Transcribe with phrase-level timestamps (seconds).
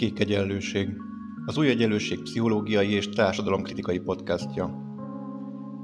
[0.00, 0.88] Kék Egyenlőség,
[1.46, 4.66] az Új Egyenlőség pszichológiai és társadalomkritikai podcastja.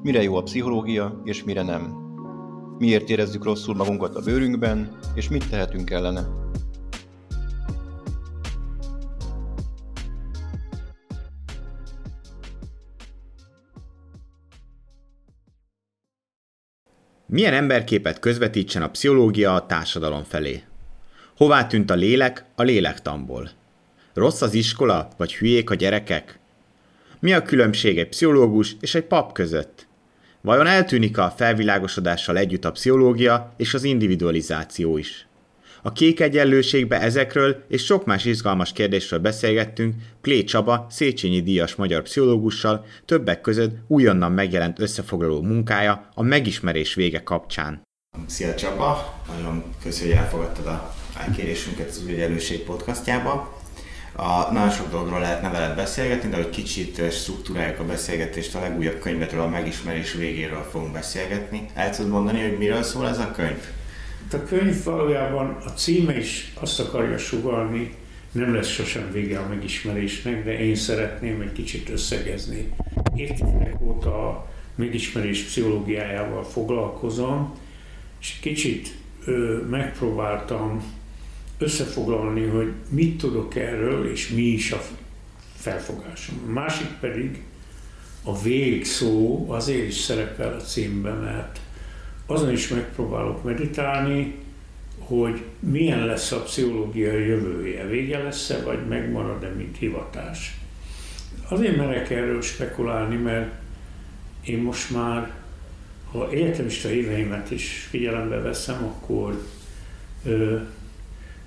[0.03, 1.83] Mire jó a pszichológia, és mire nem?
[2.79, 6.27] Miért érezzük rosszul magunkat a bőrünkben, és mit tehetünk ellene?
[17.27, 20.63] Milyen emberképet közvetítsen a pszichológia a társadalom felé?
[21.37, 23.51] Hová tűnt a lélek a lélektamból?
[24.17, 26.39] Rossz az iskola, vagy hülyék a gyerekek?
[27.21, 29.87] Mi a különbség egy pszichológus és egy pap között?
[30.41, 35.27] Vajon eltűnik a felvilágosodással együtt a pszichológia és az individualizáció is?
[35.83, 42.03] A kék egyenlőségbe ezekről és sok más izgalmas kérdésről beszélgettünk Plé Csaba, Széchenyi díjas magyar
[42.03, 47.83] pszichológussal, többek között újonnan megjelent összefoglaló munkája a megismerés vége kapcsán.
[48.27, 53.56] Szia Csaba, nagyon köszönjük, hogy elfogadtad a elkérésünket az Egyenlőség podcastjába.
[54.19, 58.99] A, nagyon sok dologról lehetne veled beszélgetni, de hogy kicsit struktúráljuk a beszélgetést, a legújabb
[58.99, 61.69] könyvetről, a megismerés végéről fogunk beszélgetni.
[61.75, 63.61] El tudod mondani, hogy miről szól ez a könyv?
[64.33, 67.95] A könyv valójában a címe is azt akarja sugalni,
[68.33, 72.69] nem lesz sosem vége a megismerésnek, de én szeretném egy kicsit összegezni.
[73.15, 77.55] Évtizedek óta a megismerés pszichológiájával foglalkozom,
[78.21, 80.83] és kicsit ö, megpróbáltam
[81.59, 84.83] összefoglalni, hogy mit tudok erről, és mi is a
[85.55, 86.41] felfogásom.
[86.49, 87.43] A másik pedig
[88.23, 91.61] a végszó azért is szerepel a címben, mert
[92.27, 94.35] azon is megpróbálok meditálni,
[94.99, 97.87] hogy milyen lesz a pszichológia jövője.
[97.87, 100.59] Vége lesz-e, vagy megmarad-e, mint hivatás.
[101.49, 103.53] Azért merek erről spekulálni, mert
[104.45, 105.33] én most már,
[106.11, 109.43] ha egyetemista éveimet is figyelembe veszem, akkor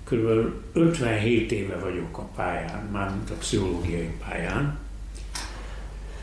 [0.09, 0.53] kb.
[0.73, 4.77] 57 éve vagyok a pályán, mármint a pszichológiai pályán,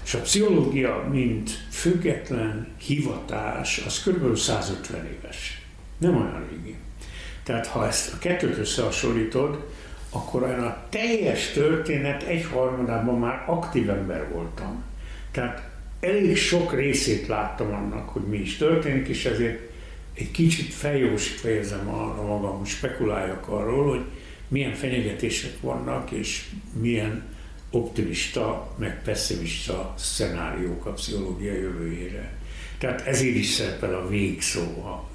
[0.05, 4.37] és a pszichológia, mint független hivatás, az kb.
[4.37, 5.62] 150 éves.
[5.99, 6.77] Nem olyan régi.
[7.43, 9.66] Tehát ha ezt a kettőt összehasonlítod,
[10.10, 14.83] akkor olyan a teljes történet egyharmadában már aktív ember voltam.
[15.31, 15.69] Tehát
[16.00, 19.71] elég sok részét láttam annak, hogy mi is történik, és ezért
[20.19, 24.04] egy kicsit feljósítva érzem a, a magam, hogy spekuláljak arról, hogy
[24.49, 26.49] milyen fenyegetések vannak, és
[26.81, 27.25] milyen
[27.71, 32.34] optimista, meg pessimista szenáriók a pszichológia jövőjére.
[32.78, 35.09] Tehát ezért is szerepel a végszó a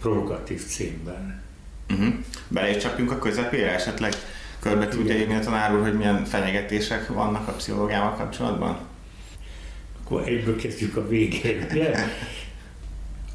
[0.00, 1.42] provokatív címben.
[1.90, 2.14] Uh-huh.
[2.48, 4.12] Belécsapjunk a közepére, esetleg
[4.60, 8.78] körbe tudja írni a tanár úr, hogy milyen fenyegetések vannak a pszichológiával kapcsolatban?
[10.04, 11.66] Akkor egyből kezdjük a végén.
[11.70, 11.94] Ugye?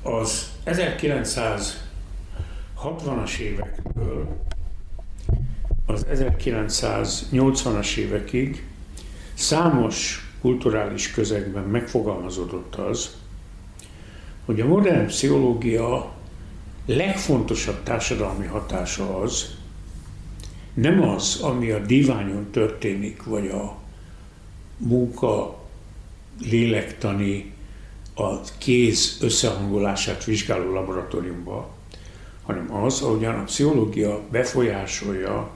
[0.02, 4.38] Az 1960-as évekből
[5.86, 8.68] az 1980-as évekig
[9.34, 13.16] számos kulturális közegben megfogalmazódott az,
[14.46, 16.14] hogy a modern pszichológia
[16.86, 19.56] legfontosabb társadalmi hatása az,
[20.74, 23.78] nem az, ami a diványon történik, vagy a
[24.78, 25.60] munka
[26.44, 27.51] lélektani,
[28.16, 31.66] a kéz összehangolását vizsgáló laboratóriumban,
[32.44, 35.52] hanem az, ahogyan a pszichológia befolyásolja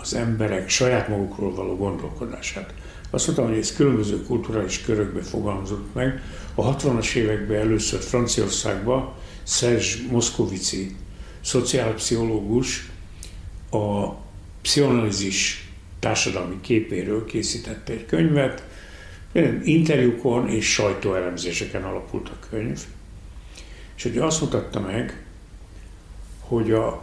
[0.00, 2.74] az emberek saját magukról való gondolkodását.
[3.10, 6.22] Azt mondtam, hogy ez különböző kulturális körökbe fogalmazott meg.
[6.54, 9.12] A 60-as években először Franciaországban
[9.42, 10.96] Serge Moszkovici,
[11.40, 12.90] szociálpszichológus,
[13.70, 14.10] a
[14.62, 18.62] pszichoanalízis társadalmi képéről készítette egy könyvet,
[19.64, 22.80] interjúkon és sajtóelemzéseken alapult a könyv,
[23.96, 25.24] és hogy azt mutatta meg,
[26.40, 27.02] hogy a,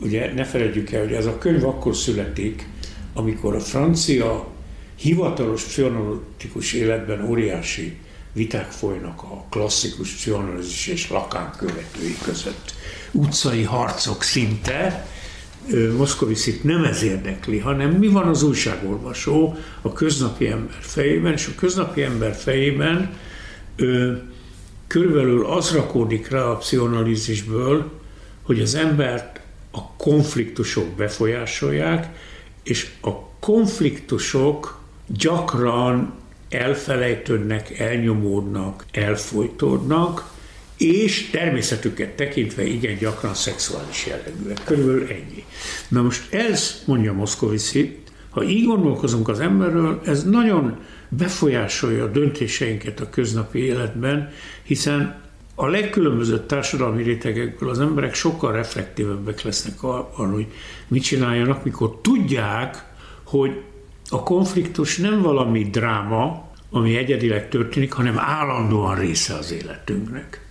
[0.00, 2.68] ugye ne felejtjük el, hogy ez a könyv akkor születik,
[3.12, 4.48] amikor a francia
[4.96, 7.98] hivatalos pszichoanalitikus életben óriási
[8.32, 12.74] viták folynak a klasszikus pszichoanalízis és Lakán követői között.
[13.12, 15.06] Utcai harcok szinte,
[15.96, 21.58] Moszkovicit nem ez érdekli, hanem mi van az újságolvasó a köznapi ember fejében, és a
[21.58, 23.14] köznapi ember fejében
[23.76, 24.12] ö,
[24.86, 27.90] körülbelül az rakódik rá a pszichoanalízisből,
[28.42, 32.08] hogy az embert a konfliktusok befolyásolják,
[32.62, 33.10] és a
[33.40, 36.14] konfliktusok gyakran
[36.48, 40.34] elfelejtődnek, elnyomódnak, elfolytódnak,
[40.78, 44.64] és természetüket tekintve igen gyakran szexuális jellegűek.
[44.64, 45.44] Körülbelül ennyi.
[45.88, 47.98] Na most ez, mondja Moszkovici,
[48.30, 50.78] ha így gondolkozunk az emberről, ez nagyon
[51.08, 54.32] befolyásolja a döntéseinket a köznapi életben,
[54.62, 55.24] hiszen
[55.54, 60.46] a legkülönbözőbb társadalmi rétegekből az emberek sokkal reflektívebbek lesznek arra, hogy
[60.88, 62.84] mit csináljanak, mikor tudják,
[63.24, 63.62] hogy
[64.08, 70.45] a konfliktus nem valami dráma, ami egyedileg történik, hanem állandóan része az életünknek.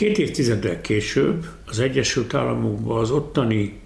[0.00, 3.80] Két évtizeddel később az Egyesült Államokban az ottani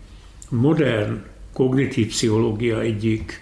[0.48, 1.22] modern
[1.52, 3.40] kognitív pszichológia egyik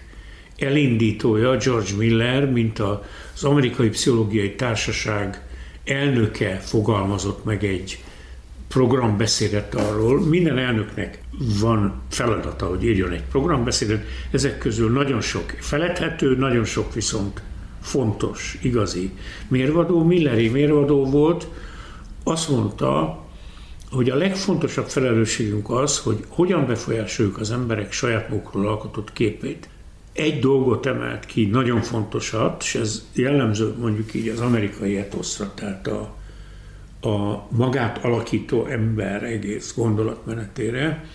[0.57, 5.47] elindítója, George Miller, mint az Amerikai Pszichológiai Társaság
[5.83, 8.03] elnöke fogalmazott meg egy
[8.67, 10.21] programbeszédet arról.
[10.21, 11.19] Minden elnöknek
[11.59, 14.05] van feladata, hogy írjon egy programbeszédet.
[14.31, 17.41] Ezek közül nagyon sok feledhető, nagyon sok viszont
[17.81, 19.11] fontos, igazi
[19.47, 20.03] mérvadó.
[20.03, 21.47] Milleri mérvadó volt,
[22.23, 23.21] azt mondta,
[23.91, 29.69] hogy a legfontosabb felelősségünk az, hogy hogyan befolyásoljuk az emberek saját magukról alkotott képét.
[30.13, 35.87] Egy dolgot emelt ki, nagyon fontosat, és ez jellemző mondjuk így az amerikai etoszra, tehát
[35.87, 36.15] a,
[37.09, 41.05] a magát alakító ember egész gondolatmenetére,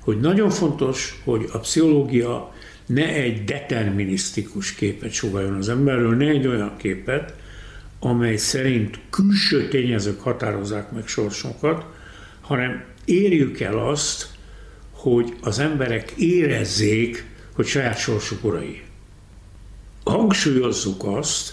[0.00, 2.52] hogy nagyon fontos, hogy a pszichológia
[2.86, 7.34] ne egy determinisztikus képet sugaljon az emberről, ne egy olyan képet,
[8.00, 11.84] amely szerint külső tényezők határozzák meg sorsunkat,
[12.40, 14.28] hanem érjük el azt,
[14.90, 17.24] hogy az emberek érezzék,
[17.54, 18.82] hogy saját sorsuk urai.
[20.04, 21.52] Hangsúlyozzuk azt,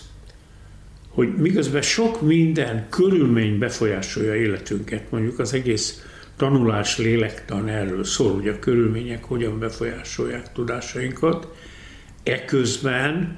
[1.09, 6.05] hogy miközben sok minden körülmény befolyásolja életünket, mondjuk az egész
[6.35, 11.47] tanulás lélektan erről szól, hogy a körülmények hogyan befolyásolják tudásainkat,
[12.23, 13.37] eközben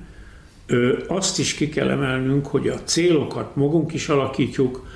[1.08, 4.88] azt is ki kell emelnünk, hogy a célokat magunk is alakítjuk,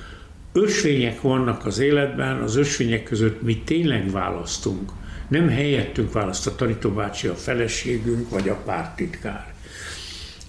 [0.52, 4.90] ösvények vannak az életben, az ösvények között mi tényleg választunk.
[5.28, 9.54] Nem helyettünk választ a tanítóbácsi, a feleségünk vagy a pártitkár.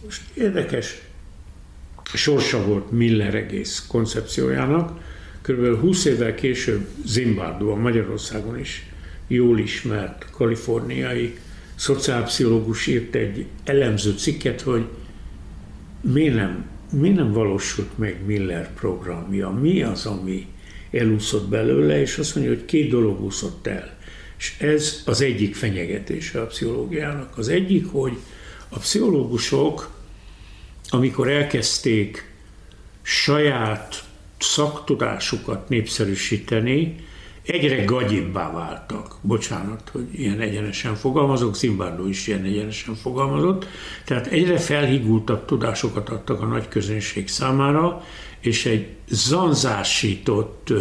[0.03, 1.01] Most érdekes
[2.13, 4.99] sorsa volt Miller egész koncepciójának.
[5.41, 6.87] Körülbelül 20 évvel később
[7.59, 8.89] a Magyarországon is
[9.27, 11.37] jól ismert kaliforniai
[11.75, 14.85] szociálpszichológus írt egy elemző cikket, hogy
[16.13, 20.47] miért nem, miért nem valósult meg Miller programja, mi az, ami
[20.91, 23.97] elúszott belőle, és azt mondja, hogy két dolog úszott el.
[24.37, 27.37] És ez az egyik fenyegetése a pszichológiának.
[27.37, 28.17] Az egyik, hogy
[28.69, 29.89] a pszichológusok,
[30.89, 32.31] amikor elkezdték
[33.01, 34.03] saját
[34.39, 37.04] szaktudásukat népszerűsíteni,
[37.45, 39.15] egyre gagyibbá váltak.
[39.21, 43.67] Bocsánat, hogy ilyen egyenesen fogalmazok, Zimbardo is ilyen egyenesen fogalmazott.
[44.05, 48.03] Tehát egyre felhigultabb tudásokat adtak a nagy közönség számára,
[48.39, 50.73] és egy zanzásított,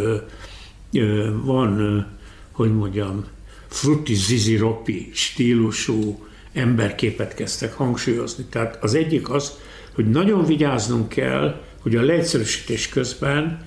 [1.43, 2.07] van,
[2.53, 3.25] hogy mondjam,
[3.67, 8.45] frutti zizi ropi stílusú emberképet kezdtek hangsúlyozni.
[8.45, 9.59] Tehát az egyik az,
[9.95, 13.67] hogy nagyon vigyáznunk kell, hogy a leegyszerűsítés közben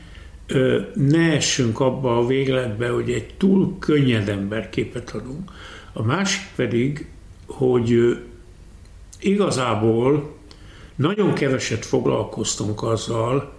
[0.94, 5.52] ne essünk abba a végletbe, hogy egy túl könnyed emberképet adunk.
[5.94, 7.08] A másik pedig,
[7.46, 8.18] hogy
[9.20, 10.36] igazából
[10.96, 13.54] nagyon keveset foglalkoztunk azzal,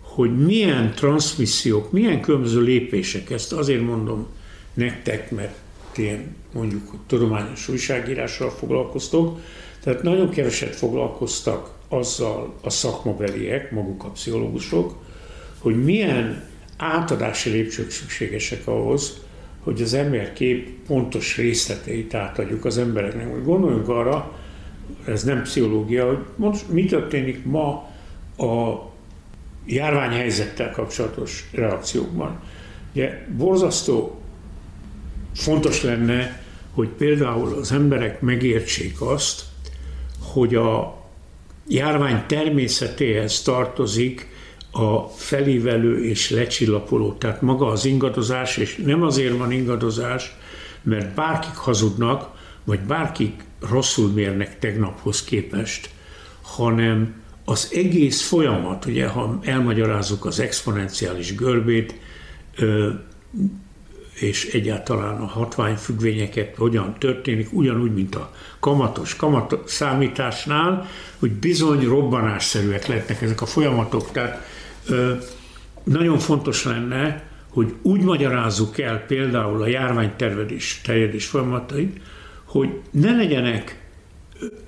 [0.00, 4.26] hogy milyen transmissziók, milyen különböző lépések, ezt azért mondom
[4.74, 5.56] nektek, mert
[5.98, 9.38] én mondjuk hogy tudományos újságírással foglalkoztok,
[9.82, 14.94] tehát nagyon keveset foglalkoztak azzal a szakmabeliek, maguk a pszichológusok,
[15.60, 16.44] hogy milyen
[16.76, 19.20] átadási lépcsők szükségesek ahhoz,
[19.60, 23.30] hogy az emberkép pontos részleteit átadjuk az embereknek.
[23.32, 24.38] Hogy gondoljunk arra,
[25.06, 27.88] ez nem pszichológia, hogy most mi történik ma
[28.36, 28.88] a
[29.66, 32.40] járványhelyzettel kapcsolatos reakciókban.
[32.92, 34.20] Ugye borzasztó
[35.34, 39.42] fontos lenne, hogy például az emberek megértsék azt,
[40.20, 41.02] hogy a
[41.68, 44.28] járvány természetéhez tartozik
[44.70, 50.36] a felívelő és lecsillapoló, tehát maga az ingadozás, és nem azért van ingadozás,
[50.82, 52.28] mert bárkik hazudnak,
[52.64, 55.90] vagy bárkik rosszul mérnek tegnaphoz képest,
[56.42, 61.94] hanem az egész folyamat, ugye, ha elmagyarázzuk az exponenciális görbét,
[64.14, 72.86] és egyáltalán a hatványfüggvényeket hogyan történik, ugyanúgy, mint a kamatos kamat számításnál, hogy bizony robbanásszerűek
[72.86, 74.10] lehetnek ezek a folyamatok.
[74.10, 74.49] Tehát
[75.84, 82.00] nagyon fontos lenne, hogy úgy magyarázzuk el például a járványtervedés terjedés folyamatait,
[82.44, 83.79] hogy ne legyenek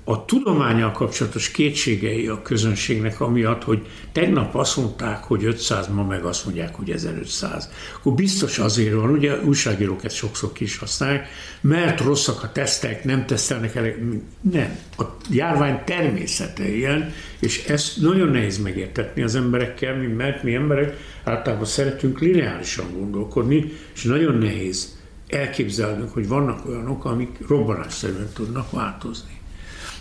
[0.05, 6.25] a tudományal kapcsolatos kétségei a közönségnek amiatt, hogy tegnap azt mondták, hogy 500, ma meg
[6.25, 7.71] azt mondják, hogy 1500.
[7.97, 11.29] Akkor biztos azért van, ugye újságírók ezt sokszor is használják,
[11.61, 13.95] mert rosszak a tesztek, nem tesztelnek elég.
[14.41, 14.79] Nem.
[14.99, 21.67] A járvány természete ilyen, és ezt nagyon nehéz megértetni az emberekkel, mert mi emberek általában
[21.67, 29.41] szeretünk lineárisan gondolkodni, és nagyon nehéz elképzelnünk, hogy vannak olyanok, amik robbanásszerűen tudnak változni.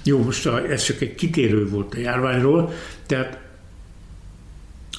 [0.04, 2.74] Jó, most a, ez csak egy kitérő volt a járványról,
[3.06, 3.40] tehát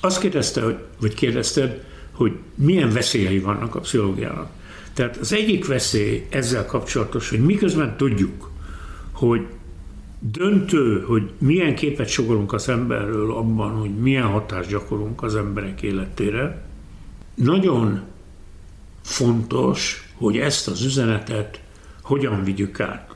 [0.00, 4.50] azt kérdezte, vagy kérdezted, hogy milyen veszélyei vannak a pszichológiának.
[4.92, 8.50] Tehát az egyik veszély ezzel kapcsolatos, hogy miközben tudjuk,
[9.12, 9.46] hogy
[10.18, 16.64] döntő, hogy milyen képet sogolunk az emberről abban, hogy milyen hatást gyakorolunk az emberek életére,
[17.34, 18.02] nagyon
[19.02, 21.60] fontos, hogy ezt az üzenetet
[22.02, 23.11] hogyan vigyük át.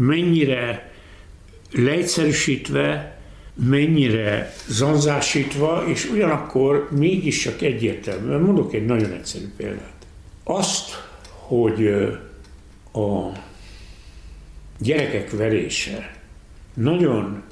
[0.00, 0.92] Mennyire
[1.72, 3.18] leegyszerűsítve,
[3.54, 8.40] mennyire zanzásítva, és ugyanakkor mégiscsak egyértelműen.
[8.40, 10.06] Mondok egy nagyon egyszerű példát.
[10.44, 10.90] Azt,
[11.30, 11.86] hogy
[12.92, 13.32] a
[14.78, 16.16] gyerekek verése
[16.74, 17.42] nagyon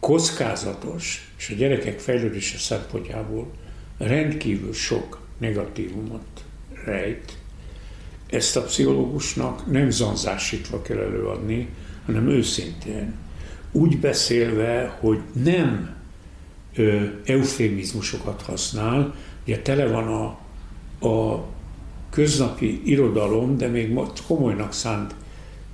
[0.00, 3.52] kockázatos, és a gyerekek fejlődése szempontjából
[3.98, 6.44] rendkívül sok negatívumot
[6.84, 7.36] rejt,
[8.30, 11.68] ezt a pszichológusnak nem zanzásítva kell előadni,
[12.06, 13.14] hanem őszintén.
[13.72, 15.94] Úgy beszélve, hogy nem
[16.76, 19.14] ö, eufémizmusokat használ,
[19.44, 20.24] ugye tele van a,
[21.08, 21.46] a
[22.10, 25.14] köznapi irodalom, de még komolynak szánt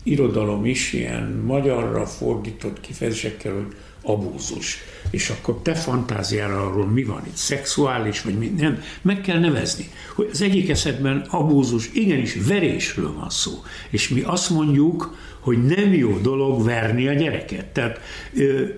[0.02, 4.78] irodalom is ilyen magyarra fordított kifejezésekkel, hogy abúzus.
[5.10, 9.88] És akkor te fantáziára arról mi van itt, szexuális, vagy mi, nem, meg kell nevezni,
[10.14, 13.52] hogy az egyik esetben abúzus, igenis verésről van szó.
[13.90, 17.66] És mi azt mondjuk, hogy nem jó dolog verni a gyereket.
[17.66, 18.00] Tehát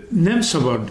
[0.08, 0.90] nem szabad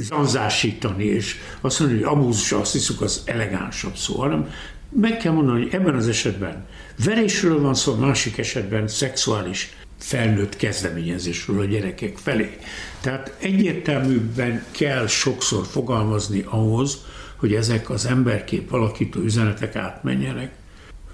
[0.00, 4.50] zanzásítani, és azt mondani, hogy abúzus, azt hiszük, az elegánsabb szó, hanem
[4.96, 6.66] meg kell mondani, hogy ebben az esetben
[7.04, 9.72] verésről van szó, másik esetben szexuális
[10.04, 12.58] felnőtt kezdeményezésről a gyerekek felé.
[13.00, 17.04] Tehát egyértelműbben kell sokszor fogalmazni ahhoz,
[17.36, 20.54] hogy ezek az emberkép alakító üzenetek átmenjenek,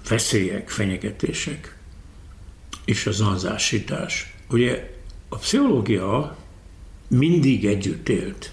[0.09, 1.75] veszélyek, fenyegetések
[2.85, 4.33] és az anzásítás.
[4.49, 4.93] Ugye
[5.29, 6.37] a pszichológia
[7.07, 8.51] mindig együtt élt.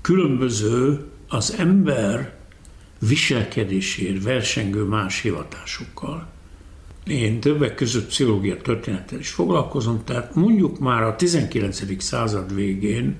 [0.00, 2.36] Különböző az ember
[2.98, 6.28] viselkedésért versengő más hivatásokkal.
[7.08, 12.02] Én többek között pszichológia történettel is foglalkozom, tehát mondjuk már a 19.
[12.02, 13.16] század végén,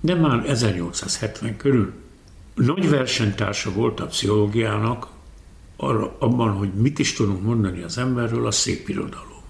[0.00, 1.92] de már 1870 körül
[2.54, 5.08] nagy versenytársa volt a pszichológiának
[5.76, 9.42] arra, abban, hogy mit is tudunk mondani az emberről, a szép irodalom.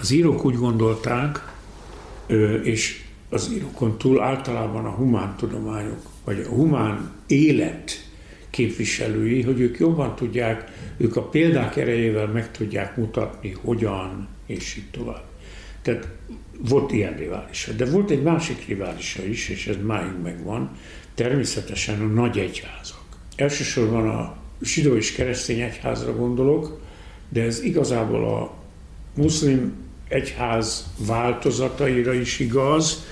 [0.00, 1.54] Az írók úgy gondolták,
[2.62, 8.03] és az írókon túl általában a humán tudományok, vagy a humán élet
[8.54, 14.90] képviselői, hogy ők jobban tudják, ők a példák erejével meg tudják mutatni, hogyan, és így
[14.90, 15.24] tovább.
[15.82, 16.08] Tehát
[16.58, 17.72] volt ilyen riválisa.
[17.72, 20.76] De volt egy másik riválisa is, és ez máig megvan,
[21.14, 23.02] természetesen a nagy egyházak.
[23.36, 26.80] Elsősorban a zsidó és keresztény egyházra gondolok,
[27.28, 28.54] de ez igazából a
[29.14, 29.72] muszlim
[30.08, 33.06] egyház változataira is igaz,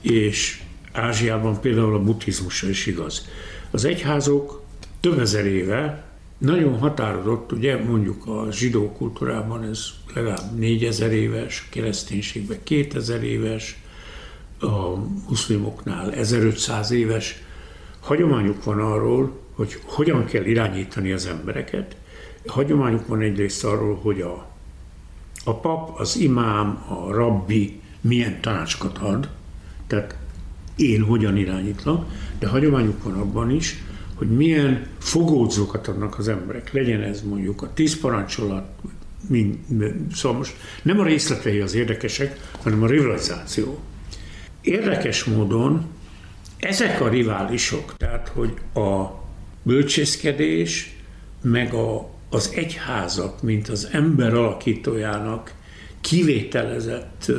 [0.00, 0.60] és
[0.92, 3.28] Ázsiában például a buddhizmusra is igaz.
[3.70, 4.64] Az egyházok
[5.06, 6.04] több ezer éve
[6.38, 13.80] nagyon határozott, ugye mondjuk a zsidó kultúrában ez legalább 4000 éves, a kereszténységben 2000 éves,
[14.60, 14.94] a
[15.28, 17.42] muszlimoknál 1500 éves.
[18.00, 21.96] Hagyományuk van arról, hogy hogyan kell irányítani az embereket.
[22.46, 24.46] Hagyományuk van egyrészt arról, hogy a,
[25.44, 29.28] a pap, az imám, a rabbi milyen tanácsokat ad,
[29.86, 30.16] tehát
[30.76, 32.06] én hogyan irányítlak,
[32.38, 33.84] de hagyományuk van abban is,
[34.16, 36.72] hogy milyen fogódzókat adnak az emberek.
[36.72, 38.68] Legyen ez mondjuk a tíz parancsolat,
[39.28, 39.58] mind,
[40.14, 43.78] szóval most nem a részletei az érdekesek, hanem a rivalizáció.
[44.60, 45.86] Érdekes módon
[46.58, 49.22] ezek a riválisok, tehát hogy a
[49.62, 50.96] bölcsészkedés,
[51.42, 55.54] meg a, az egyházak, mint az ember alakítójának
[56.00, 57.32] kivételezett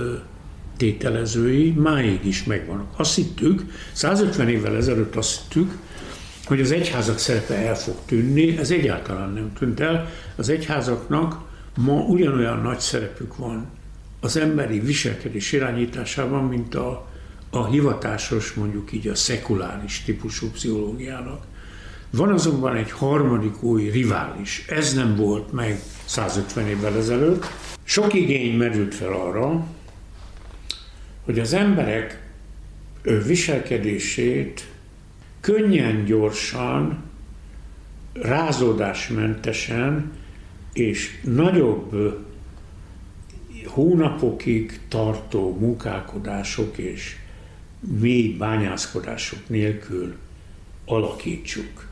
[0.77, 2.93] tételezői máig is megvannak.
[2.95, 5.77] Azt hittük, 150 évvel ezelőtt azt hittük,
[6.47, 10.09] hogy az egyházak szerepe el fog tűnni, ez egyáltalán nem tűnt el.
[10.35, 11.41] Az egyházaknak
[11.75, 13.67] ma ugyanolyan nagy szerepük van
[14.19, 17.07] az emberi viselkedés irányításában, mint a,
[17.49, 21.45] a hivatásos, mondjuk így a szekuláris típusú pszichológiának.
[22.09, 24.65] Van azonban egy harmadik új rivális.
[24.67, 27.45] Ez nem volt meg 150 évvel ezelőtt.
[27.83, 29.67] Sok igény merült fel arra,
[31.25, 32.21] hogy az emberek
[33.25, 34.67] viselkedését
[35.47, 37.03] könnyen, gyorsan,
[38.13, 40.11] rázódásmentesen
[40.73, 41.95] és nagyobb
[43.65, 47.15] hónapokig tartó munkálkodások és
[47.99, 50.15] mély bányászkodások nélkül
[50.85, 51.87] alakítsuk.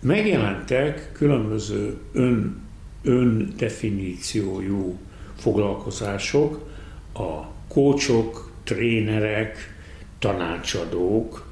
[0.00, 2.60] Megjelentek különböző ön,
[3.02, 4.98] öndefiníciójú
[5.36, 6.68] foglalkozások,
[7.14, 9.76] a kócsok, trénerek,
[10.18, 11.51] tanácsadók,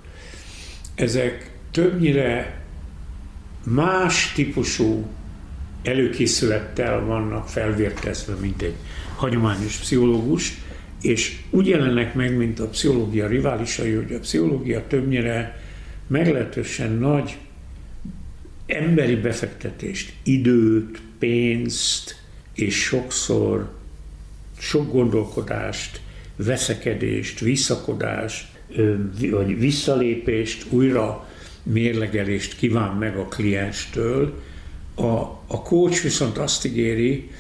[1.01, 2.63] ezek többnyire
[3.65, 5.07] más típusú
[5.83, 8.75] előkészülettel vannak felvértezve, mint egy
[9.17, 10.59] hagyományos pszichológus,
[11.03, 15.61] és úgy jelennek meg, mint a pszichológia riválisai, hogy a pszichológia többnyire
[16.07, 17.37] meglehetősen nagy
[18.67, 22.23] emberi befektetést, időt, pénzt,
[22.55, 23.71] és sokszor
[24.59, 26.01] sok gondolkodást,
[26.37, 28.50] veszekedést, visszakodást,
[29.31, 31.29] vagy visszalépést, újra
[31.63, 34.43] mérlegelést kíván meg a klienstől.
[34.95, 35.05] A,
[35.47, 37.31] a coach viszont azt ígéri,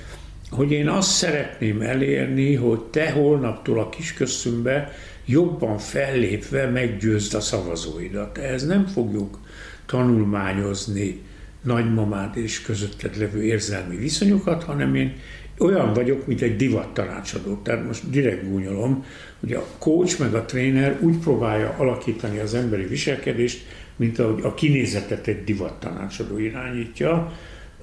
[0.50, 4.92] hogy én azt szeretném elérni, hogy te holnaptól a kisközszünkbe
[5.24, 8.38] jobban fellépve meggyőzd a szavazóidat.
[8.38, 9.38] Ehhez nem fogjuk
[9.86, 11.20] tanulmányozni
[11.62, 15.16] nagymamád és közötted levő érzelmi viszonyokat, hanem én
[15.60, 17.60] olyan vagyok, mint egy divat tanácsadó.
[17.62, 19.04] Tehát most direkt gúnyolom,
[19.40, 24.54] hogy a coach meg a tréner úgy próbálja alakítani az emberi viselkedést, mint ahogy a
[24.54, 27.32] kinézetet egy divat tanácsadó irányítja.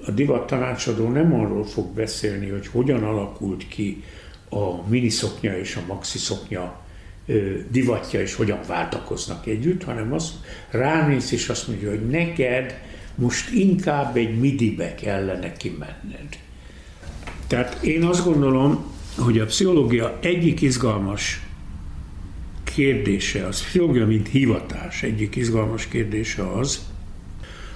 [0.06, 4.02] A divat tanácsadó nem arról fog beszélni, hogy hogyan alakult ki
[4.50, 6.80] a miniszoknya és a maxi szoknya
[7.70, 10.32] divatja, és hogyan váltakoznak együtt, hanem az
[10.70, 12.80] ránéz és azt mondja, hogy neked
[13.14, 16.28] most inkább egy midibe kellene kimenned.
[17.48, 18.84] Tehát én azt gondolom,
[19.16, 21.40] hogy a pszichológia egyik izgalmas
[22.64, 26.86] kérdése, az pszichológia mint hivatás egyik izgalmas kérdése az,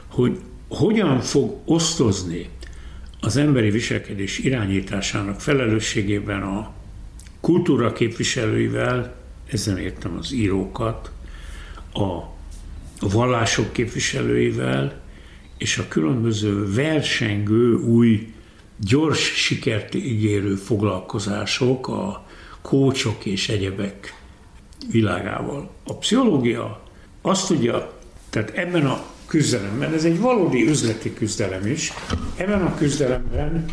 [0.07, 0.38] hogy
[0.69, 2.49] hogyan fog osztozni
[3.21, 6.73] az emberi viselkedés irányításának felelősségében a
[7.41, 11.11] kultúra képviselőivel, ezen értem az írókat,
[11.93, 15.00] a vallások képviselőivel,
[15.59, 18.33] és a különböző versengő, új,
[18.86, 22.26] gyors sikert ígérő foglalkozások, a
[22.62, 24.14] kócsok és egyebek
[24.90, 25.71] világával.
[25.84, 26.82] A pszichológia
[27.23, 27.92] azt tudja,
[28.30, 31.92] tehát ebben a küzdelemben, ez egy valódi üzleti küzdelem is,
[32.36, 33.64] ebben a küzdelemben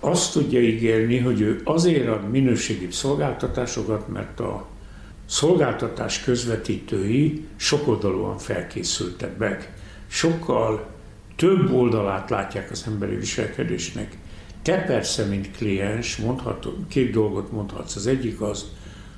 [0.00, 4.66] azt tudja ígérni, hogy ő azért ad minőségi szolgáltatásokat, mert a
[5.26, 9.72] szolgáltatás közvetítői sokoldalúan felkészültek meg.
[10.06, 10.86] Sokkal
[11.36, 14.16] több oldalát látják az emberi viselkedésnek.
[14.68, 17.96] Te persze, mint kliens, mondhatod, két dolgot mondhatsz.
[17.96, 18.64] Az egyik az,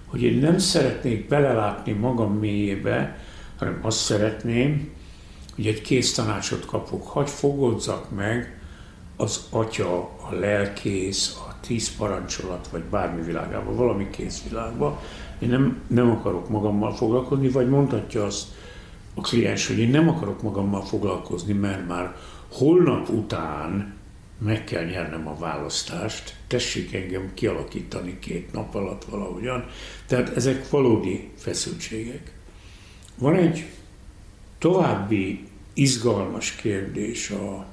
[0.07, 3.19] hogy én nem szeretnék belelátni magam mélyébe,
[3.59, 4.91] hanem azt szeretném,
[5.55, 8.61] hogy egy kész tanácsot kapok, hagy fogodzak meg
[9.17, 14.99] az atya, a lelkész, a tíz parancsolat, vagy bármi világában, valami kész világban.
[15.39, 18.47] Én nem, nem akarok magammal foglalkozni, vagy mondhatja azt
[19.15, 22.15] a kliens, hogy én nem akarok magammal foglalkozni, mert már
[22.49, 23.99] holnap után
[24.45, 29.65] meg kell nyernem a választást, tessék engem kialakítani két nap alatt valahogyan.
[30.07, 32.33] Tehát ezek valódi feszültségek.
[33.19, 33.67] Van egy
[34.59, 37.67] további izgalmas kérdés, a,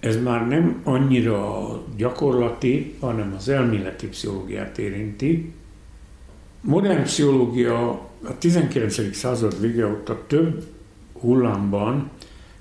[0.00, 5.52] ez már nem annyira gyakorlati, hanem az elméleti pszichológiát érinti.
[6.60, 7.90] Modern pszichológia
[8.22, 9.16] a 19.
[9.16, 10.64] század vége óta több
[11.12, 12.10] hullámban,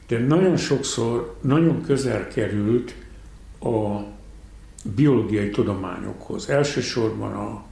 [0.08, 2.96] de nagyon sokszor nagyon közel került
[3.66, 4.06] a
[4.96, 6.50] biológiai tudományokhoz.
[6.50, 7.64] Elsősorban a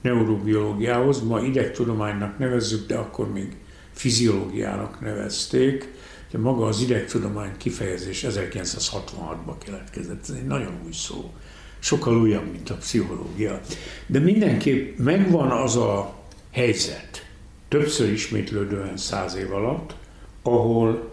[0.00, 3.56] neurobiológiához, ma idegtudománynak nevezzük, de akkor még
[3.92, 5.92] fiziológiának nevezték.
[6.30, 10.22] De maga az idegtudomány kifejezés 1966-ban keletkezett.
[10.22, 11.32] Ez egy nagyon új szó.
[11.78, 13.60] Sokkal újabb, mint a pszichológia.
[14.06, 16.14] De mindenképp megvan az a
[16.50, 17.26] helyzet,
[17.68, 19.94] többször ismétlődően száz év alatt,
[20.42, 21.10] ahol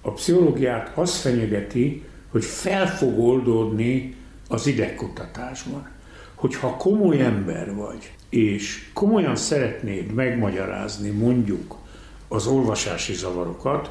[0.00, 4.16] a pszichológiát azt fenyegeti, hogy fel fog oldódni
[4.48, 5.88] az idegkutatásban.
[6.34, 11.76] Hogyha komoly ember vagy, és komolyan szeretnéd megmagyarázni mondjuk
[12.28, 13.90] az olvasási zavarokat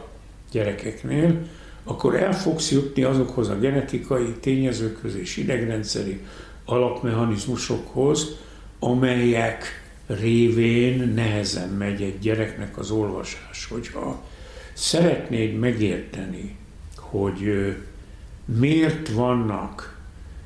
[0.52, 1.48] gyerekeknél,
[1.84, 6.22] akkor el fogsz jutni azokhoz a genetikai tényezőkhöz és idegrendszeri
[6.66, 8.28] alapmechanizmusokhoz,
[8.80, 9.64] amelyek
[10.08, 13.66] révén nehezen megy egy gyereknek az olvasás.
[13.70, 14.24] Hogyha
[14.74, 16.56] szeretnéd megérteni,
[16.96, 17.76] hogy
[18.60, 20.00] miért vannak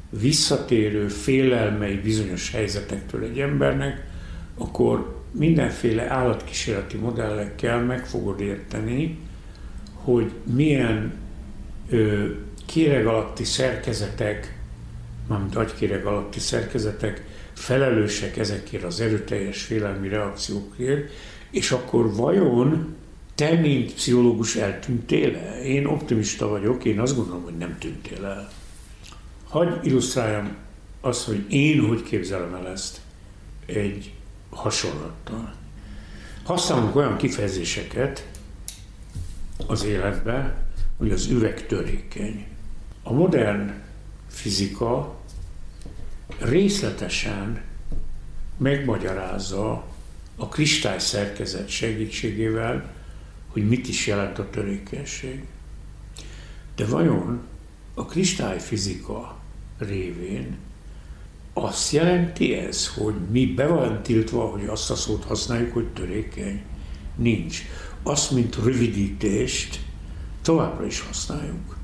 [0.10, 4.08] visszatérő félelmei bizonyos helyzetektől egy embernek,
[4.58, 9.20] akkor mindenféle állatkísérleti modellekkel meg fogod érteni,
[9.94, 11.14] hogy milyen
[11.90, 12.26] ö,
[12.66, 14.58] kéreg alatti szerkezetek,
[15.28, 21.12] mármint agykéreg alatti szerkezetek felelősek ezekért az erőteljes félelmi reakciókért,
[21.50, 22.96] és akkor vajon
[23.36, 25.62] te, mint pszichológus eltűntél el?
[25.62, 28.50] Én optimista vagyok, én azt gondolom, hogy nem tűntél el.
[29.48, 30.56] Hagy illusztráljam
[31.02, 33.02] azt, hogy én hogy képzelem el ezt.
[33.66, 34.14] egy
[34.50, 35.54] hasonlattal.
[36.44, 38.28] Használunk olyan kifejezéseket
[39.68, 40.66] az életbe,
[40.98, 42.48] hogy az üveg törékeny.
[43.04, 43.74] A modern
[44.28, 45.16] fizika
[46.40, 47.62] részletesen
[48.58, 49.86] megmagyarázza
[50.36, 52.95] a kristály szerkezet segítségével,
[53.56, 55.44] hogy mit is jelent a törékenység.
[56.76, 57.42] De vajon
[57.94, 59.38] a kristályfizika
[59.78, 60.58] révén
[61.54, 66.62] azt jelenti ez, hogy mi be van tiltva, hogy azt a szót használjuk, hogy törékeny?
[67.16, 67.62] Nincs.
[68.04, 69.80] Azt, mint rövidítést
[70.42, 71.78] továbbra is használjuk.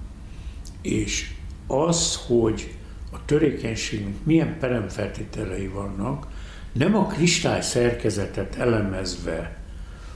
[0.81, 1.31] És
[1.67, 2.73] az, hogy
[3.11, 6.27] a törékenységnek milyen peremfeltételei vannak,
[6.71, 9.61] nem a kristály szerkezetet elemezve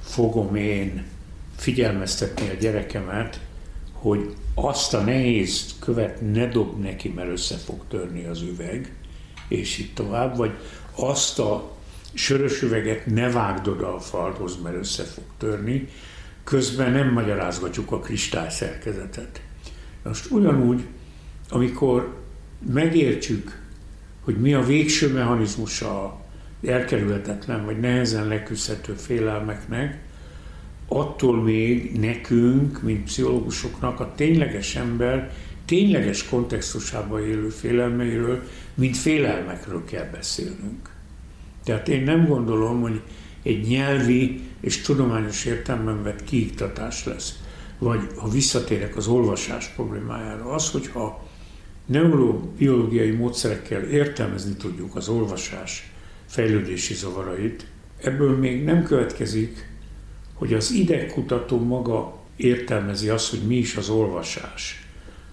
[0.01, 1.13] fogom én
[1.55, 3.39] figyelmeztetni a gyerekemet,
[3.91, 8.93] hogy azt a nehéz követ ne dob neki, mert össze fog törni az üveg,
[9.47, 10.51] és így tovább, vagy
[10.95, 11.71] azt a
[12.13, 15.87] sörös üveget ne vágd oda a falhoz, mert össze fog törni,
[16.43, 19.41] közben nem magyarázgatjuk a kristály szerkezetet.
[20.03, 20.85] Most ugyanúgy,
[21.49, 22.15] amikor
[22.73, 23.61] megértjük,
[24.21, 26.21] hogy mi a végső mechanizmusa
[26.65, 30.04] elkerülhetetlen vagy nehezen leküzdhető félelmeknek,
[30.87, 35.31] attól még nekünk, mint pszichológusoknak a tényleges ember
[35.65, 38.43] tényleges kontextusában élő félelmeiről,
[38.73, 40.89] mint félelmekről kell beszélnünk.
[41.63, 43.01] Tehát én nem gondolom, hogy
[43.43, 47.39] egy nyelvi és tudományos értelemben vett kiiktatás lesz.
[47.77, 51.27] Vagy ha visszatérek az olvasás problémájára, az, hogyha
[51.85, 55.91] neurobiológiai módszerekkel értelmezni tudjuk az olvasás
[56.25, 57.65] fejlődési zavarait,
[58.01, 59.67] ebből még nem következik,
[60.35, 64.87] hogy az idegkutató maga értelmezi azt, hogy mi is az olvasás.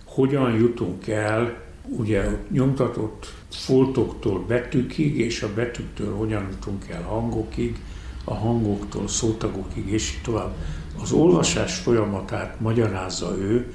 [0.05, 7.79] Hogyan jutunk el ugye nyomtatott foltoktól betűkig, és a betűktől hogyan jutunk el hangokig,
[8.25, 10.55] a hangoktól szótagokig, és így tovább.
[11.03, 13.73] Az olvasás folyamatát magyarázza ő,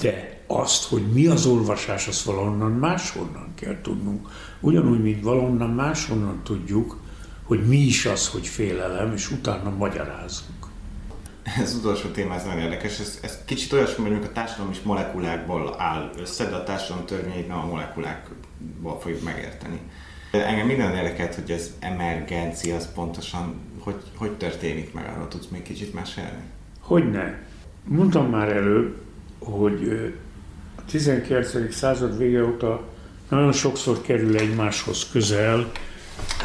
[0.00, 4.28] de azt, hogy mi az olvasás, azt valonnan máshonnan kell tudnunk.
[4.60, 6.96] Ugyanúgy, mint valonnan máshonnan tudjuk,
[7.46, 10.66] hogy mi is az, hogy félelem, és utána magyarázunk.
[11.60, 12.98] Ez utolsó téma, ez nagyon érdekes.
[12.98, 17.48] Ez, ez kicsit olyasmi, hogy a társadalom is molekulákból áll össze, de a társadalom törvényeit
[17.48, 19.80] nem a molekulákból fogjuk megérteni.
[20.30, 23.54] Engem minden érdekelt, hogy az emergencia az pontosan
[23.86, 26.42] hogy, hogy történik meg, arról tudsz még kicsit mesélni?
[26.80, 27.38] Hogyne.
[27.84, 28.96] Mondtam már előbb,
[29.38, 30.12] hogy
[30.76, 31.74] a 19.
[31.74, 32.84] század vége óta
[33.28, 35.70] nagyon sokszor kerül egymáshoz közel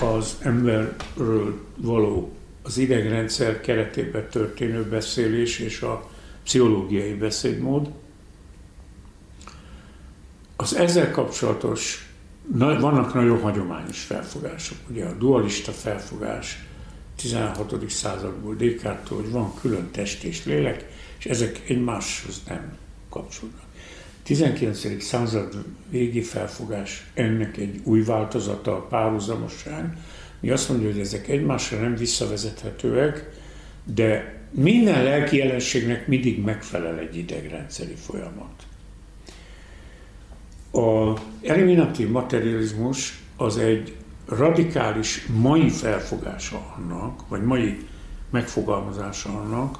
[0.01, 2.31] az emberről való
[2.61, 6.09] az idegrendszer keretében történő beszélés és a
[6.43, 7.91] pszichológiai beszédmód.
[10.55, 12.09] Az ezzel kapcsolatos,
[12.47, 16.65] vannak nagyon hagyományos felfogások, ugye a dualista felfogás
[17.15, 17.89] 16.
[17.89, 20.85] századból Descartes, hogy van külön test és lélek,
[21.17, 22.77] és ezek egymáshoz nem
[23.09, 23.70] kapcsolódnak.
[24.23, 25.03] 19.
[25.03, 29.97] század végi felfogás ennek egy új változata a párhuzamosság,
[30.39, 33.29] mi azt mondja, hogy ezek egymásra nem visszavezethetőek,
[33.83, 38.63] de minden lelki jelenségnek mindig megfelel egy idegrendszeri folyamat.
[40.71, 47.77] A eliminatív materializmus az egy radikális mai felfogása annak, vagy mai
[48.29, 49.79] megfogalmazása annak,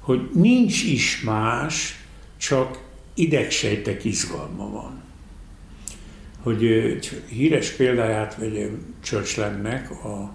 [0.00, 2.04] hogy nincs is más,
[2.36, 2.78] csak
[3.14, 5.00] idegsejtek izgalma van
[6.42, 10.34] hogy egy híres példáját vegyem Churchlandnek, a,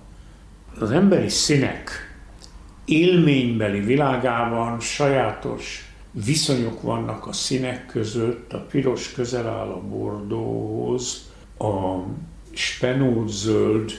[0.79, 1.91] az emberi színek
[2.85, 11.97] élménybeli világában sajátos viszonyok vannak a színek között, a piros közel áll a bordóhoz, a
[12.53, 13.91] spenót zöld,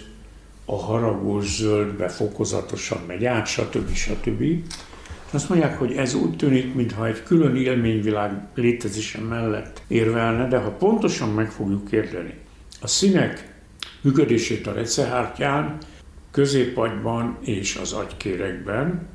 [0.64, 3.94] a haragos zöldbe fokozatosan megy át, stb.
[3.94, 4.42] stb.
[5.30, 10.70] Azt mondják, hogy ez úgy tűnik, mintha egy külön élményvilág létezése mellett érvelne, de ha
[10.70, 12.34] pontosan meg fogjuk érteni
[12.80, 13.54] a színek
[14.00, 15.78] működését a recehártyán,
[16.30, 19.08] középagyban és az agykérekben,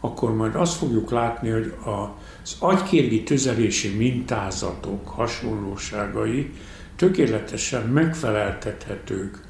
[0.00, 6.50] akkor majd azt fogjuk látni, hogy az agykérgi tüzelési mintázatok hasonlóságai
[6.96, 9.40] tökéletesen megfeleltethetők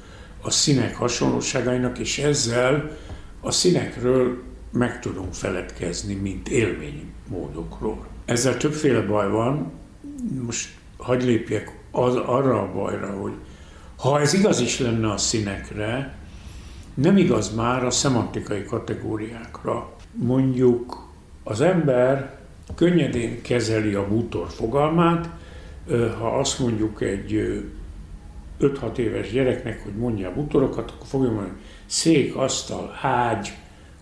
[0.41, 2.97] a színek hasonlóságainak, és ezzel
[3.41, 8.07] a színekről meg tudunk feledkezni, mint élménymódokról.
[8.25, 9.71] Ezzel többféle baj van,
[10.45, 13.33] most hagyj lépjek az, arra a bajra, hogy
[13.95, 16.17] ha ez igaz is lenne a színekre,
[16.93, 19.91] nem igaz már a szemantikai kategóriákra.
[20.11, 21.09] Mondjuk
[21.43, 22.39] az ember
[22.75, 25.29] könnyedén kezeli a bútor fogalmát,
[26.19, 27.63] ha azt mondjuk egy
[28.59, 33.53] 5-6 éves gyereknek, hogy mondja a bútorokat, akkor fogja mondani, szék, asztal, ágy,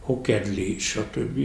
[0.06, 1.40] hokedli, stb.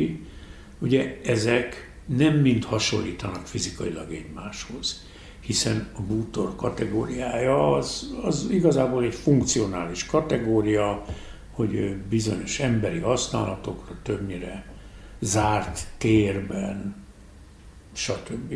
[0.79, 5.05] Ugye ezek nem mind hasonlítanak fizikailag egymáshoz,
[5.41, 11.05] hiszen a bútor kategóriája az, az igazából egy funkcionális kategória,
[11.51, 14.65] hogy bizonyos emberi használatokra többnyire
[15.21, 16.95] zárt térben,
[17.93, 18.55] stb.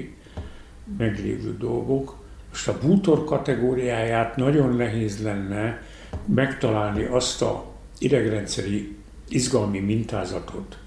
[0.98, 2.22] meglévő dolgok.
[2.50, 5.82] Most a bútor kategóriáját nagyon nehéz lenne
[6.26, 8.96] megtalálni azt a idegrendszeri
[9.28, 10.78] izgalmi mintázatot,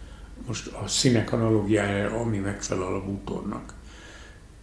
[0.48, 3.74] most a színek analógiájára, ami megfelel a bútornak.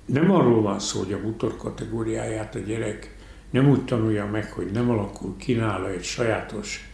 [0.06, 3.16] Nem arról van szó, hogy a bútor kategóriáját a gyerek
[3.50, 6.88] nem úgy tanulja meg, hogy nem alakul ki nála egy sajátos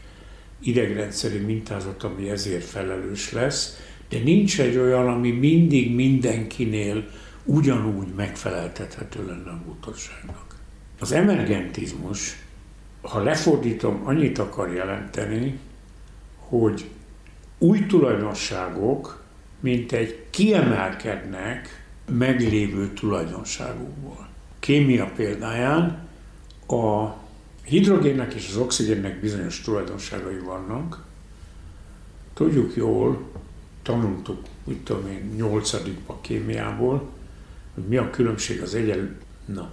[0.60, 7.08] idegrendszeri mintázat, ami ezért felelős lesz, de nincs egy olyan, ami mindig mindenkinél
[7.44, 10.56] ugyanúgy megfeleltethető lenne a bútorságnak.
[10.98, 12.36] Az emergentizmus,
[13.00, 15.58] ha lefordítom, annyit akar jelenteni,
[16.50, 16.90] hogy
[17.58, 19.22] új tulajdonságok,
[19.60, 24.28] mint egy kiemelkednek meglévő tulajdonságokból.
[24.58, 26.08] Kémia példáján
[26.66, 27.14] a
[27.64, 31.04] hidrogénnek és az oxigénnek bizonyos tulajdonságai vannak.
[32.34, 33.28] Tudjuk jól,
[33.82, 37.10] tanultuk, mit tudom én, nyolcadikba kémiából,
[37.74, 39.16] hogy mi a különbség az egyel...
[39.44, 39.70] Na,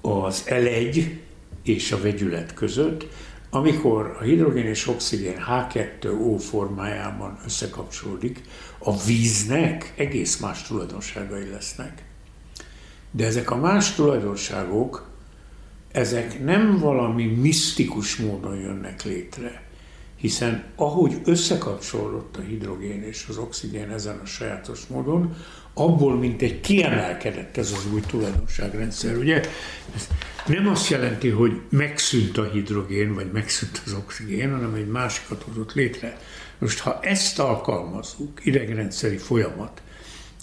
[0.00, 1.18] az L1
[1.62, 3.06] és a vegyület között,
[3.50, 8.42] amikor a hidrogén és oxigén H2O formájában összekapcsolódik,
[8.78, 12.04] a víznek egész más tulajdonságai lesznek.
[13.10, 15.08] De ezek a más tulajdonságok,
[15.92, 19.62] ezek nem valami misztikus módon jönnek létre,
[20.16, 25.36] hiszen ahogy összekapcsolódott a hidrogén és az oxigén ezen a sajátos módon,
[25.74, 29.16] abból mint egy kiemelkedett ez az új tulajdonságrendszer.
[29.16, 29.40] Ugye
[29.94, 30.08] ez
[30.46, 35.72] nem azt jelenti, hogy megszűnt a hidrogén, vagy megszűnt az oxigén, hanem egy másikat hozott
[35.72, 36.18] létre.
[36.58, 39.82] Most ha ezt alkalmazzuk, idegrendszeri folyamat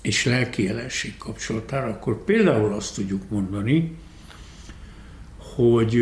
[0.01, 3.95] és lelki jelenség kapcsolatára, akkor például azt tudjuk mondani,
[5.55, 5.97] hogy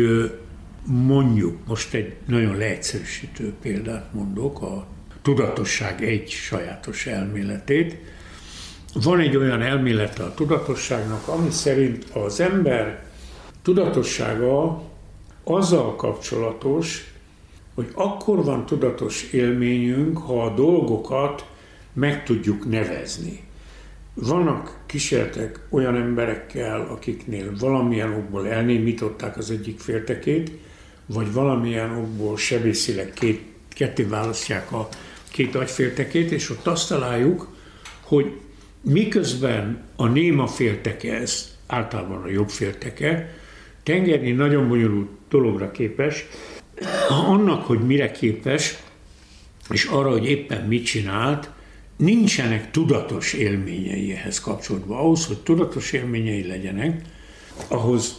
[0.84, 4.86] mondjuk, most egy nagyon leegyszerűsítő példát mondok, a
[5.22, 7.96] tudatosság egy sajátos elméletét.
[9.02, 13.04] Van egy olyan elmélete a tudatosságnak, ami szerint az ember
[13.62, 14.82] tudatossága
[15.44, 17.12] azzal kapcsolatos,
[17.74, 21.46] hogy akkor van tudatos élményünk, ha a dolgokat
[21.92, 23.40] meg tudjuk nevezni.
[24.14, 30.50] Vannak kísérletek olyan emberekkel, akiknél valamilyen okból elnémították az egyik féltekét,
[31.06, 34.88] vagy valamilyen okból sebészileg két, ketté választják a
[35.30, 37.48] két agyféltekét, és ott azt találjuk,
[38.02, 38.40] hogy
[38.90, 43.34] miközben a néma félteke, ez általában a jobb félteke,
[43.82, 46.26] tengerni nagyon bonyolult dologra képes,
[47.08, 48.76] annak, hogy mire képes,
[49.70, 51.50] és arra, hogy éppen mit csinált,
[51.96, 54.98] nincsenek tudatos élményei ehhez kapcsolódva.
[54.98, 57.00] Ahhoz, hogy tudatos élményei legyenek,
[57.68, 58.14] ahhoz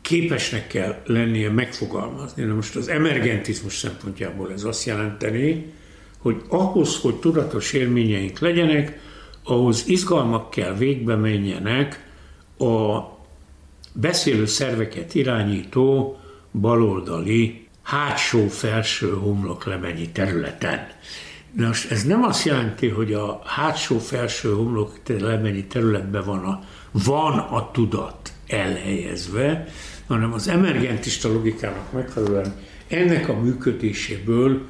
[0.00, 2.42] képesnek kell lennie megfogalmazni.
[2.42, 5.64] Na most az emergentizmus szempontjából ez azt jelenteni,
[6.18, 8.98] hogy ahhoz, hogy tudatos élményeink legyenek,
[9.46, 12.10] ahhoz izgalmak kell végbe menjenek
[12.58, 12.98] a
[13.92, 16.18] beszélő szerveket irányító
[16.52, 20.86] baloldali hátsó-felső homloklemennyi területen.
[21.52, 27.70] Na most ez nem azt jelenti, hogy a hátsó-felső homloklemennyi területben van a, van a
[27.70, 29.66] tudat elhelyezve,
[30.06, 32.54] hanem az emergentista logikának megfelelően
[32.88, 34.60] ennek a működéséből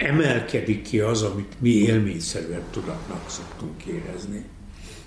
[0.00, 4.44] emelkedik ki az, amit mi élményszerűen tudatnak szoktunk érezni.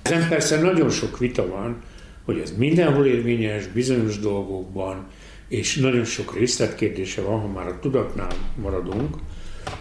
[0.01, 1.81] Ezen persze nagyon sok vita van,
[2.25, 5.07] hogy ez mindenhol érvényes, bizonyos dolgokban,
[5.47, 9.15] és nagyon sok részletkérdése van, ha már a tudatnál maradunk.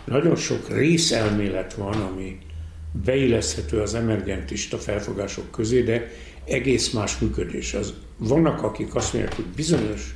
[0.05, 2.39] Nagyon sok részelmélet van, ami
[3.05, 6.11] beilleszthető az emergentista felfogások közé, de
[6.45, 7.75] egész más működés.
[7.75, 10.15] Az, vannak, akik azt mondják, hogy bizonyos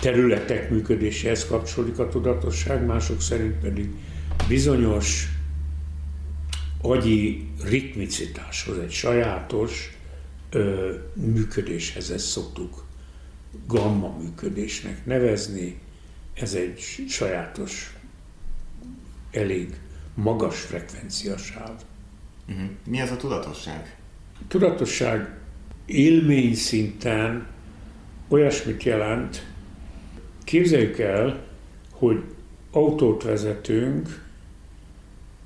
[0.00, 3.90] területek működéséhez kapcsolódik a tudatosság, mások szerint pedig
[4.48, 5.28] bizonyos
[6.80, 9.96] agyi ritmicitáshoz, egy sajátos
[10.50, 12.84] ö, működéshez ezt szoktuk
[13.66, 15.78] gamma működésnek nevezni.
[16.34, 17.96] Ez egy sajátos,
[19.30, 19.76] elég
[20.14, 21.82] magas frekvenciasáv.
[22.48, 22.68] Uh-huh.
[22.86, 23.96] Mi ez a tudatosság?
[24.48, 25.28] tudatosság
[25.86, 27.46] élmény szinten
[28.28, 29.46] olyasmit jelent,
[30.46, 31.44] képzeljük el,
[31.90, 32.22] hogy
[32.70, 34.24] autót vezetünk,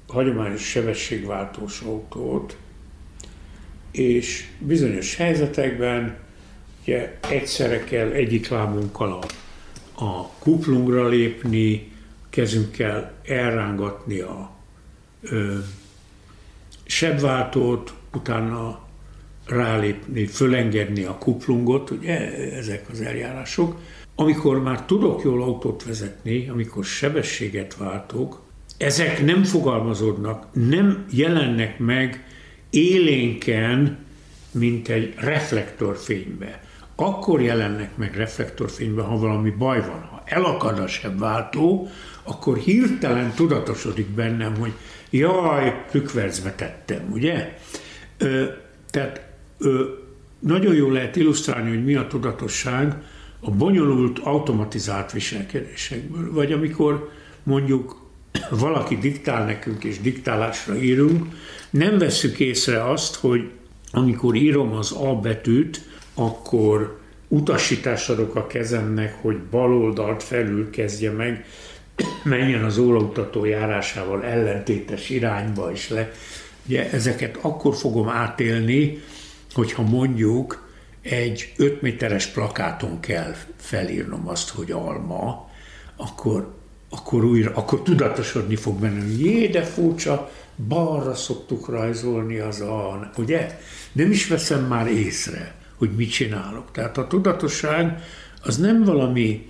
[0.08, 2.56] hagyományos sebességváltós autót,
[3.90, 6.18] és bizonyos helyzetekben
[6.82, 9.26] ugye egyszerre kell egyik lábunkkal a,
[10.04, 11.92] a kuplungra lépni,
[12.30, 14.50] kezünkkel elrángatni a
[15.20, 15.58] ö,
[16.84, 18.88] sebváltót, utána
[19.46, 23.80] rálépni, fölengedni a kuplungot, ugye ezek az eljárások.
[24.20, 28.42] Amikor már tudok jól autót vezetni, amikor sebességet váltok,
[28.76, 32.24] ezek nem fogalmazódnak, nem jelennek meg
[32.70, 33.98] élénken,
[34.50, 36.62] mint egy reflektorfénybe.
[36.94, 40.08] Akkor jelennek meg reflektorfénybe, ha valami baj van.
[40.10, 41.88] Ha elakad a sebváltó,
[42.22, 44.72] akkor hirtelen tudatosodik bennem, hogy
[45.10, 47.58] jaj, rükvercbe tettem, ugye?
[48.18, 48.44] Ö,
[48.90, 49.26] tehát
[49.58, 49.84] ö,
[50.38, 52.96] nagyon jól lehet illusztrálni, hogy mi a tudatosság
[53.40, 56.32] a bonyolult automatizált viselkedésekből.
[56.32, 57.10] Vagy amikor
[57.42, 58.08] mondjuk
[58.50, 61.26] valaki diktál nekünk, és diktálásra írunk,
[61.70, 63.50] nem vesszük észre azt, hogy
[63.92, 65.80] amikor írom az A betűt,
[66.14, 66.98] akkor
[67.28, 71.44] utasítást adok a kezemnek, hogy bal oldalt felül kezdje meg,
[72.24, 76.12] menjen az ólautató járásával ellentétes irányba is le.
[76.66, 79.02] Ugye ezeket akkor fogom átélni,
[79.52, 80.69] hogyha mondjuk
[81.10, 85.50] egy 5 méteres plakáton kell felírnom azt, hogy alma,
[85.96, 86.54] akkor,
[86.90, 90.30] akkor újra, akkor tudatosodni fog benne, hogy jé, de furcsa,
[90.68, 93.58] balra szoktuk rajzolni az a, ugye?
[93.92, 96.72] Nem is veszem már észre, hogy mit csinálok.
[96.72, 98.02] Tehát a tudatosság
[98.42, 99.48] az nem valami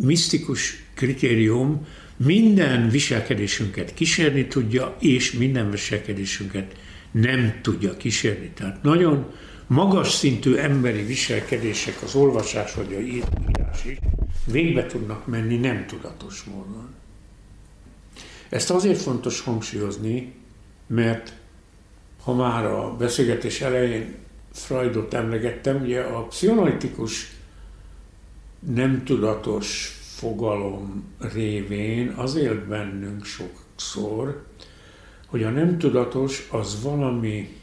[0.00, 6.74] misztikus kritérium, minden viselkedésünket kísérni tudja, és minden viselkedésünket
[7.10, 8.50] nem tudja kísérni.
[8.54, 9.26] Tehát nagyon
[9.66, 13.98] magas szintű emberi viselkedések, az olvasás vagy a írás is
[14.44, 16.94] végbe tudnak menni nem tudatos módon.
[18.48, 20.32] Ezt azért fontos hangsúlyozni,
[20.86, 21.32] mert
[22.22, 24.14] ha már a beszélgetés elején
[24.52, 27.32] Freudot emlegettem, ugye a pszichoanalitikus
[28.58, 34.46] nem tudatos fogalom révén az élt bennünk sokszor,
[35.26, 37.55] hogy a nem tudatos az valami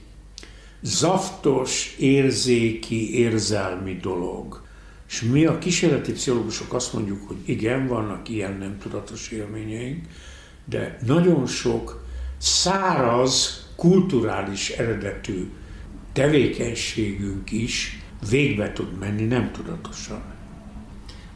[0.83, 4.61] zaftos, érzéki, érzelmi dolog.
[5.09, 10.05] És mi a kísérleti pszichológusok azt mondjuk, hogy igen, vannak ilyen nem tudatos élményeink,
[10.65, 12.05] de nagyon sok
[12.37, 15.49] száraz, kulturális eredetű
[16.13, 20.32] tevékenységünk is végbe tud menni nem tudatosan.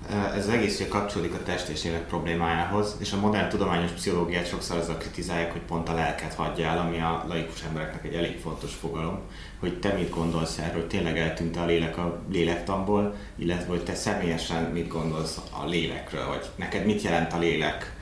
[0.10, 4.48] Ez az egész ugye kapcsolódik a test és lélek problémájához, és a modern tudományos pszichológiát
[4.48, 8.38] sokszor azzal kritizálják, hogy pont a lelket hagyja el, ami a laikus embereknek egy elég
[8.40, 9.20] fontos fogalom,
[9.60, 14.64] hogy te mit gondolsz erről, tényleg eltűnt a lélek a lélektamból, illetve hogy te személyesen
[14.64, 17.96] mit gondolsz a lélekről, vagy neked mit jelent a lélek?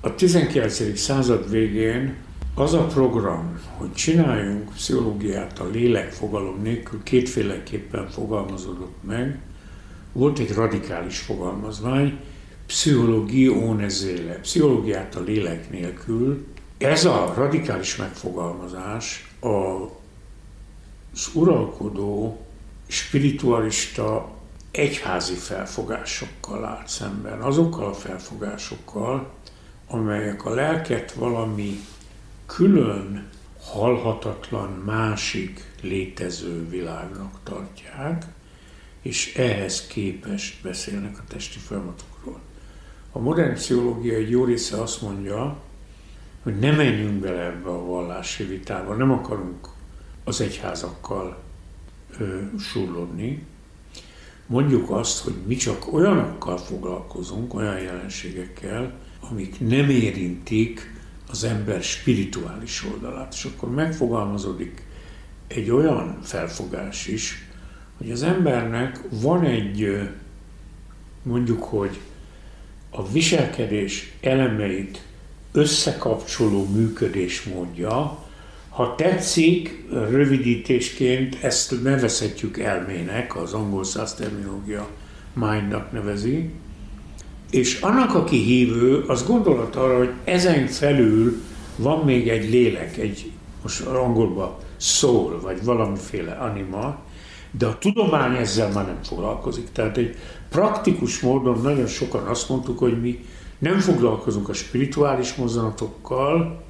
[0.00, 0.98] A 19.
[0.98, 2.16] század végén
[2.54, 9.38] az a program, hogy csináljunk pszichológiát a lélek fogalom nélkül, kétféleképpen fogalmazódott meg.
[10.12, 12.20] Volt egy radikális fogalmazvány,
[12.66, 16.46] pszichológia onezéle, pszichológiát a lélek nélkül.
[16.78, 19.48] Ez a radikális megfogalmazás a,
[21.12, 22.40] az uralkodó
[22.86, 24.36] spiritualista
[24.70, 29.30] egyházi felfogásokkal állt szemben, azokkal a felfogásokkal,
[29.86, 31.80] amelyek a lelket valami
[32.46, 33.28] külön,
[33.60, 38.24] halhatatlan, másik létező világnak tartják,
[39.02, 42.40] és ehhez képest beszélnek a testi folyamatokról.
[43.12, 45.58] A modern pszichológia egy jó része azt mondja,
[46.42, 49.68] hogy ne menjünk bele ebbe a vallási vitába, nem akarunk
[50.24, 51.42] az egyházakkal
[52.18, 53.46] ö, surlódni.
[54.46, 58.98] Mondjuk azt, hogy mi csak olyanokkal foglalkozunk, olyan jelenségekkel,
[59.30, 60.94] amik nem érintik
[61.30, 63.34] az ember spirituális oldalát.
[63.34, 64.82] És akkor megfogalmazódik
[65.46, 67.47] egy olyan felfogás is,
[67.98, 70.08] hogy az embernek van egy,
[71.22, 71.98] mondjuk, hogy
[72.90, 75.02] a viselkedés elemeit
[75.52, 78.26] összekapcsoló működésmódja,
[78.68, 84.88] ha tetszik, rövidítésként ezt nevezhetjük elmének, az angol száz terminológia
[85.34, 86.50] mindnak nevezi,
[87.50, 91.42] és annak, aki hívő, az gondolat arra, hogy ezen felül
[91.76, 93.30] van még egy lélek, egy
[93.62, 96.98] most angolban soul, vagy valamiféle anima,
[97.50, 99.72] de a tudomány ezzel már nem foglalkozik.
[99.72, 100.16] Tehát egy
[100.48, 103.24] praktikus módon nagyon sokan azt mondtuk, hogy mi
[103.58, 106.62] nem foglalkozunk a spirituális mozzanatokkal,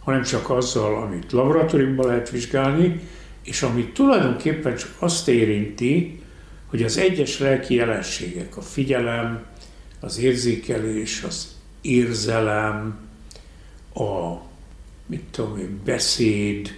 [0.00, 3.00] hanem csak azzal, amit laboratóriumban lehet vizsgálni,
[3.44, 6.22] és amit tulajdonképpen csak azt érinti,
[6.66, 9.44] hogy az egyes lelki jelenségek, a figyelem,
[10.00, 12.98] az érzékelés, az érzelem,
[13.94, 14.34] a
[15.06, 16.74] mit tudom én, beszéd,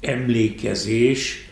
[0.00, 1.45] emlékezés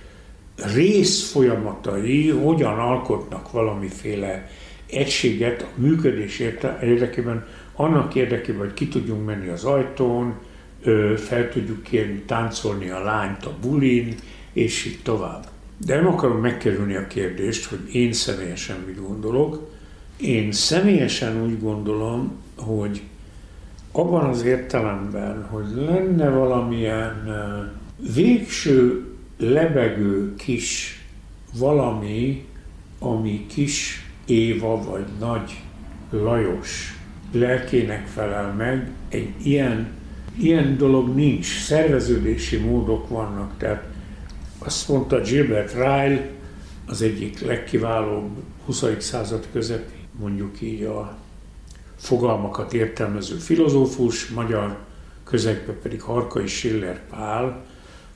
[0.75, 4.51] rész folyamatai hogyan alkotnak valamiféle
[4.87, 6.39] egységet a működés
[6.83, 10.35] érdekében, annak érdekében, hogy ki tudjunk menni az ajtón,
[11.17, 14.15] fel tudjuk kérni táncolni a lányt a bulin,
[14.53, 15.47] és így tovább.
[15.87, 19.71] De nem akarom megkerülni a kérdést, hogy én személyesen mit gondolok.
[20.17, 23.03] Én személyesen úgy gondolom, hogy
[23.93, 27.35] abban az értelemben, hogy lenne valamilyen
[28.15, 29.05] végső
[29.37, 30.99] lebegő kis
[31.59, 32.45] valami,
[32.99, 35.62] ami kis Éva vagy nagy
[36.11, 36.99] Lajos
[37.32, 39.89] lelkének felel meg, egy ilyen,
[40.39, 43.85] ilyen dolog nincs, szerveződési módok vannak, tehát
[44.59, 46.30] azt mondta Gilbert Ryle,
[46.87, 48.30] az egyik legkiválóbb
[48.64, 48.85] 20.
[48.99, 51.16] század közepi, mondjuk így a
[51.97, 54.78] fogalmakat értelmező filozófus, magyar
[55.24, 57.64] közegben pedig Harkai Schiller Pál,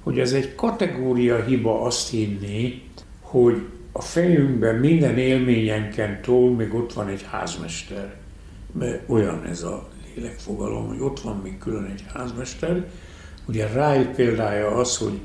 [0.08, 2.82] hogy ez egy kategória hiba azt hinni,
[3.20, 8.16] hogy a fejünkben minden élményenken túl még ott van egy házmester.
[8.72, 12.86] Mert olyan ez a lélekfogalom, hogy ott van még külön egy házmester.
[13.46, 15.20] Ugye Ryle példája az, hogy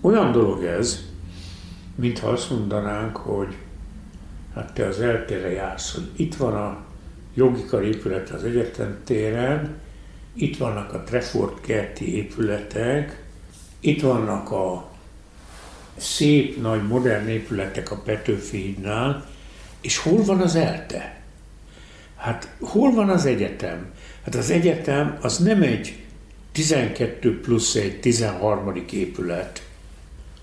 [0.00, 1.04] olyan dolog ez,
[1.94, 3.56] mintha azt mondanánk, hogy
[4.54, 6.84] hát te az eltére jársz, hogy itt van a
[7.34, 9.74] jogikar épület az egyetem téren,
[10.34, 13.21] itt vannak a Trefort kerti épületek,
[13.84, 14.90] itt vannak a
[15.96, 19.26] szép nagy modern épületek a Petőfi hídnál,
[19.80, 21.20] és hol van az ELTE?
[22.16, 23.90] Hát hol van az egyetem?
[24.24, 25.96] Hát az egyetem az nem egy
[26.52, 28.84] 12 plusz egy 13.
[28.92, 29.66] épület,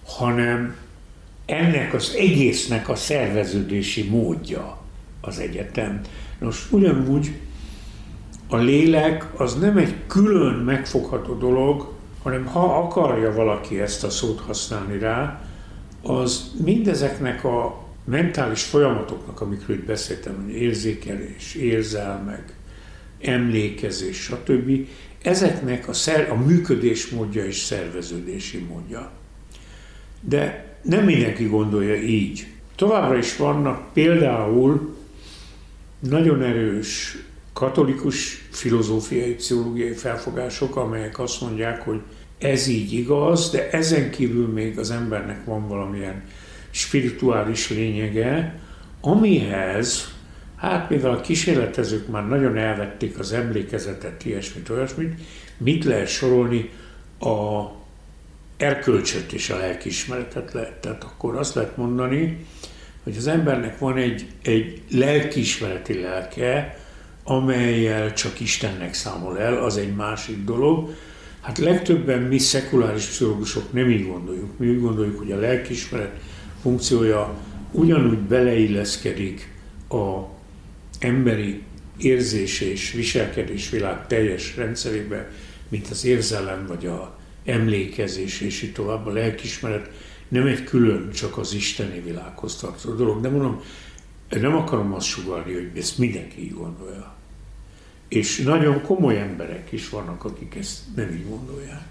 [0.05, 0.75] hanem
[1.45, 4.77] ennek az egésznek a szerveződési módja
[5.21, 6.01] az egyetem.
[6.39, 7.31] Nos, ugyanúgy
[8.47, 14.39] a lélek az nem egy külön megfogható dolog, hanem ha akarja valaki ezt a szót
[14.39, 15.41] használni rá,
[16.01, 22.53] az mindezeknek a mentális folyamatoknak, amikről itt beszéltem, hogy érzékelés, érzelmek,
[23.21, 24.87] emlékezés, stb.
[25.21, 29.11] Ezeknek a, szer, a működés módja és szerveződési módja.
[30.21, 32.47] De nem mindenki gondolja így.
[32.75, 34.95] Továbbra is vannak például
[35.99, 37.17] nagyon erős
[37.59, 42.01] katolikus filozófiai, pszichológiai felfogások, amelyek azt mondják, hogy
[42.37, 46.23] ez így igaz, de ezen kívül még az embernek van valamilyen
[46.69, 48.59] spirituális lényege,
[49.01, 50.13] amihez,
[50.55, 55.19] hát mivel a kísérletezők már nagyon elvették az emlékezetet, ilyesmit, olyasmit,
[55.57, 56.69] mit lehet sorolni
[57.19, 57.63] a
[58.57, 60.73] erkölcsöt és a lelkiismeretet lehet.
[60.73, 62.45] Tehát akkor azt lehet mondani,
[63.03, 66.78] hogy az embernek van egy, egy lelkiismereti lelke,
[67.29, 70.95] amelyel csak Istennek számol el, az egy másik dolog.
[71.41, 74.57] Hát legtöbben mi szekuláris pszichológusok nem így gondoljuk.
[74.57, 76.19] Mi úgy gondoljuk, hogy a lelkiismeret
[76.61, 77.37] funkciója
[77.71, 79.53] ugyanúgy beleilleszkedik
[79.89, 80.19] a
[80.99, 81.63] emberi
[81.97, 85.31] érzés és viselkedés világ teljes rendszerébe,
[85.67, 89.07] mint az érzelem vagy a emlékezés és így tovább.
[89.07, 89.89] A lelkismeret
[90.27, 93.61] nem egy külön csak az isteni világhoz tartozó dolog, de mondom,
[94.29, 97.17] nem akarom azt sugalni, hogy ezt mindenki így gondolja.
[98.09, 101.81] És nagyon komoly emberek is vannak, akik ezt nem így gondolják.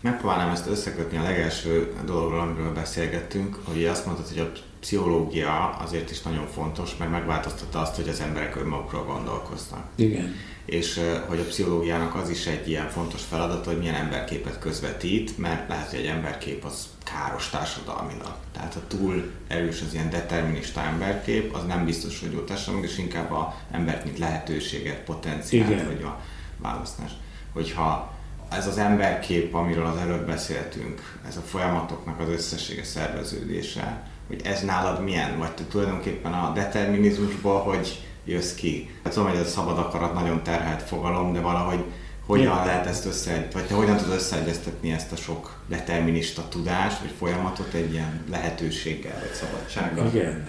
[0.00, 6.10] Megpróbálnám ezt összekötni a legelső dologról, amiről beszélgettünk, hogy azt mondtad, hogy a pszichológia azért
[6.10, 9.88] is nagyon fontos, mert megváltoztatta azt, hogy az emberek önmagukról gondolkoznak.
[9.94, 10.34] Igen
[10.68, 15.68] és hogy a pszichológiának az is egy ilyen fontos feladat, hogy milyen emberképet közvetít, mert
[15.68, 18.34] lehet, hogy egy emberkép az káros társadalmilag.
[18.52, 22.98] Tehát ha túl erős az ilyen determinista emberkép, az nem biztos, hogy jó társadalom, és
[22.98, 25.86] inkább a embert, mint lehetőséget, potenciált, Igen.
[25.86, 26.20] vagy a
[26.56, 27.10] választás.
[27.52, 28.16] Hogyha
[28.50, 34.62] ez az emberkép, amiről az előbb beszéltünk, ez a folyamatoknak az összessége szerveződése, hogy ez
[34.62, 38.90] nálad milyen, vagy te tulajdonképpen a determinizmusból, hogy jössz ki.
[39.04, 41.84] Hát tudom, hogy ez a szabad akarat nagyon terhelt fogalom, de valahogy
[42.28, 47.12] hogyan lehet ezt össze, vagy te hogyan tudod összeegyeztetni ezt a sok determinista tudást, vagy
[47.18, 50.06] folyamatot egy ilyen lehetőséggel, vagy szabadsággal?
[50.06, 50.48] Igen.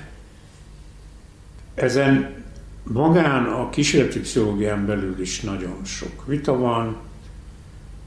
[1.74, 2.44] Ezen
[2.84, 6.98] magán a kísérleti pszichológián belül is nagyon sok vita van.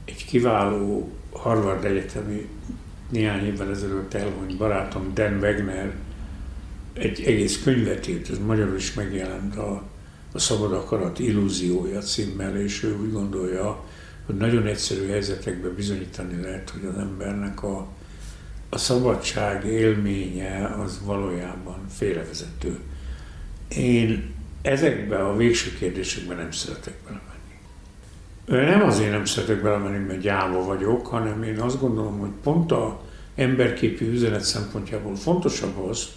[0.05, 2.49] Egy kiváló Harvard Egyetemi
[3.09, 5.93] néhány évvel ezelőtt elhunyt barátom Dan Wegner
[6.93, 9.83] egy egész könyvet írt, ez magyarul is megjelent a,
[10.33, 13.83] a Szabad Akarat illúziója címmel, és ő úgy gondolja,
[14.25, 17.87] hogy nagyon egyszerű helyzetekben bizonyítani lehet, hogy az embernek a,
[18.69, 22.79] a szabadság élménye az valójában félrevezető.
[23.67, 28.71] Én ezekbe a végső kérdésekben nem szeretek belemenni.
[28.75, 33.01] Nem azért nem szeretek belemenni, mert gyáva vagyok, hanem én azt gondolom, hogy pont a
[33.35, 36.07] emberképi üzenet szempontjából fontosabb az,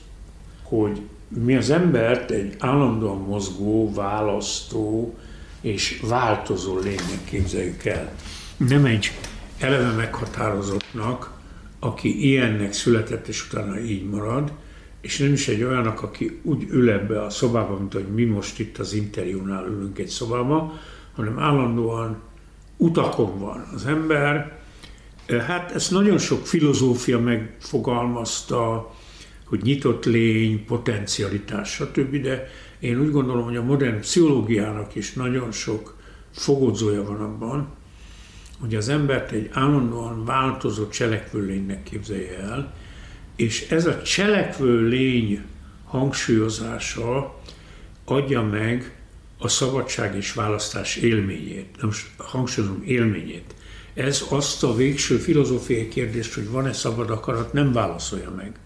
[0.63, 5.15] hogy mi az embert egy állandóan mozgó, választó
[5.61, 8.13] és változó lénynek képzeljük el.
[8.57, 9.11] Nem egy
[9.59, 11.31] eleve meghatározottnak,
[11.79, 14.53] aki ilyennek született és utána így marad,
[15.01, 18.59] és nem is egy olyanak, aki úgy ül ebbe a szobába, mint hogy mi most
[18.59, 20.73] itt az interjúnál ülünk egy szobába,
[21.15, 22.17] hanem állandóan
[22.77, 24.59] utakon van az ember.
[25.47, 28.95] Hát ezt nagyon sok filozófia megfogalmazta,
[29.47, 32.17] hogy nyitott lény, potencialitás, stb.
[32.17, 35.97] De én úgy gondolom, hogy a modern pszichológiának is nagyon sok
[36.33, 37.69] fogodzója van abban,
[38.61, 42.75] hogy az embert egy állandóan változó cselekvő lénynek képzelje el,
[43.37, 45.43] és ez a cselekvő lény
[45.85, 47.41] hangsúlyozása
[48.05, 48.97] adja meg
[49.39, 51.77] a szabadság és választás élményét.
[51.77, 53.55] Nem most hangsúlyozom élményét.
[53.95, 58.59] Ez azt a végső filozófiai kérdést, hogy van-e szabad akarat, nem válaszolja meg.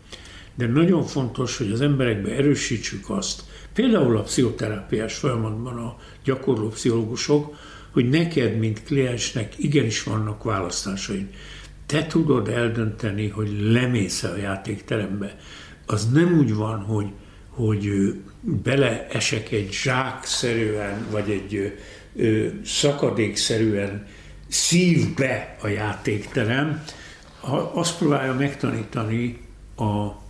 [0.61, 3.42] De nagyon fontos, hogy az emberekbe erősítsük azt,
[3.72, 7.56] például a pszichoterápiás folyamatban a gyakorló pszichológusok,
[7.90, 11.26] hogy neked, mint kliensnek igenis vannak választásaid.
[11.86, 15.36] Te tudod eldönteni, hogy lemész a játékterembe.
[15.86, 17.06] Az nem úgy van, hogy,
[17.48, 17.88] hogy
[18.40, 21.78] beleesek egy zsákszerűen, vagy egy
[22.16, 24.06] ö, szakadékszerűen
[24.48, 26.84] szívbe a játékterem,
[27.72, 29.38] azt próbálja megtanítani
[29.76, 30.20] a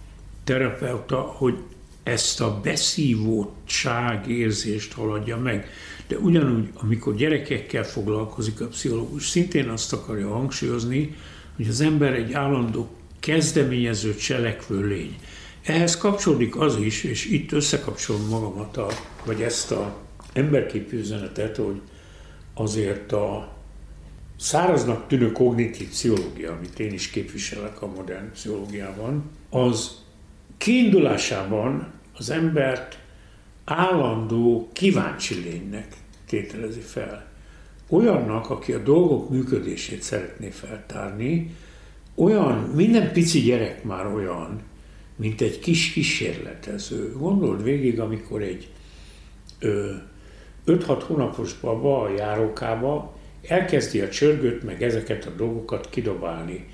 [0.51, 1.59] terapeuta, hogy
[2.03, 5.69] ezt a beszívótság érzést haladja meg.
[6.07, 11.17] De ugyanúgy, amikor gyerekekkel foglalkozik a pszichológus, szintén azt akarja hangsúlyozni,
[11.57, 12.89] hogy az ember egy állandó
[13.21, 15.17] kezdeményező, cselekvő lény.
[15.63, 18.89] Ehhez kapcsolódik az is, és itt összekapcsolom magamat, a,
[19.25, 19.97] vagy ezt a
[20.33, 21.81] emberképű üzenetet, hogy
[22.55, 23.57] azért a
[24.37, 30.09] száraznak tűnő kognitív pszichológia, amit én is képviselek a modern pszichológiában, az
[30.61, 32.99] kiindulásában az embert
[33.65, 35.97] állandó kíváncsi lénynek
[36.27, 37.27] tételezi fel.
[37.89, 41.55] Olyannak, aki a dolgok működését szeretné feltárni,
[42.15, 44.63] olyan, minden pici gyerek már olyan,
[45.17, 47.13] mint egy kis kísérletező.
[47.13, 48.69] Gondold végig, amikor egy
[50.67, 53.17] 5-6 hónapos baba a járókába
[53.49, 56.67] elkezdi a csörgőt, meg ezeket a dolgokat kidobálni.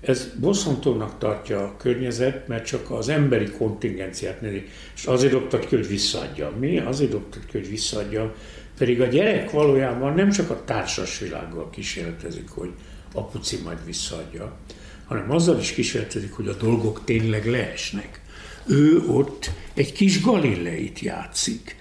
[0.00, 4.64] Ez bosszantónak tartja a környezet, mert csak az emberi kontingenciát nézi.
[4.94, 6.52] És azért dobtad ki, hogy visszaadja.
[6.58, 6.78] Mi?
[6.78, 8.34] Azért dobtad ki, hogy visszaadja.
[8.78, 12.70] Pedig a gyerek valójában nem csak a társas világgal kísérletezik, hogy
[13.14, 14.56] apuci majd visszaadja,
[15.04, 18.20] hanem azzal is kísérletezik, hogy a dolgok tényleg leesnek.
[18.66, 21.76] Ő ott egy kis galileit játszik.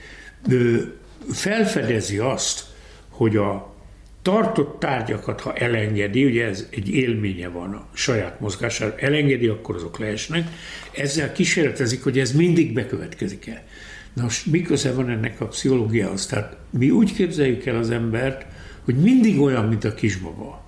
[0.47, 0.93] Ő
[1.32, 2.65] felfedezi azt,
[3.09, 3.68] hogy a
[4.30, 9.99] tartott tárgyakat, ha elengedi, ugye ez egy élménye van a saját mozgására, elengedi, akkor azok
[9.99, 10.47] leesnek,
[10.91, 13.65] ezzel kísérletezik, hogy ez mindig bekövetkezik-e.
[14.13, 16.25] Na most mi köze van ennek a pszichológiához?
[16.25, 18.45] Tehát mi úgy képzeljük el az embert,
[18.86, 20.65] hogy mindig olyan, mint a kisbaba.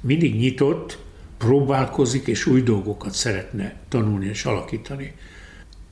[0.00, 0.98] Mindig nyitott,
[1.38, 5.14] próbálkozik, és új dolgokat szeretne tanulni és alakítani.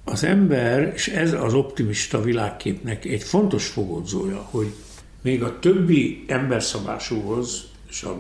[0.05, 4.73] Az ember, és ez az optimista világképnek egy fontos fogodzója, hogy
[5.23, 8.19] még a többi emberszabásúhoz, és a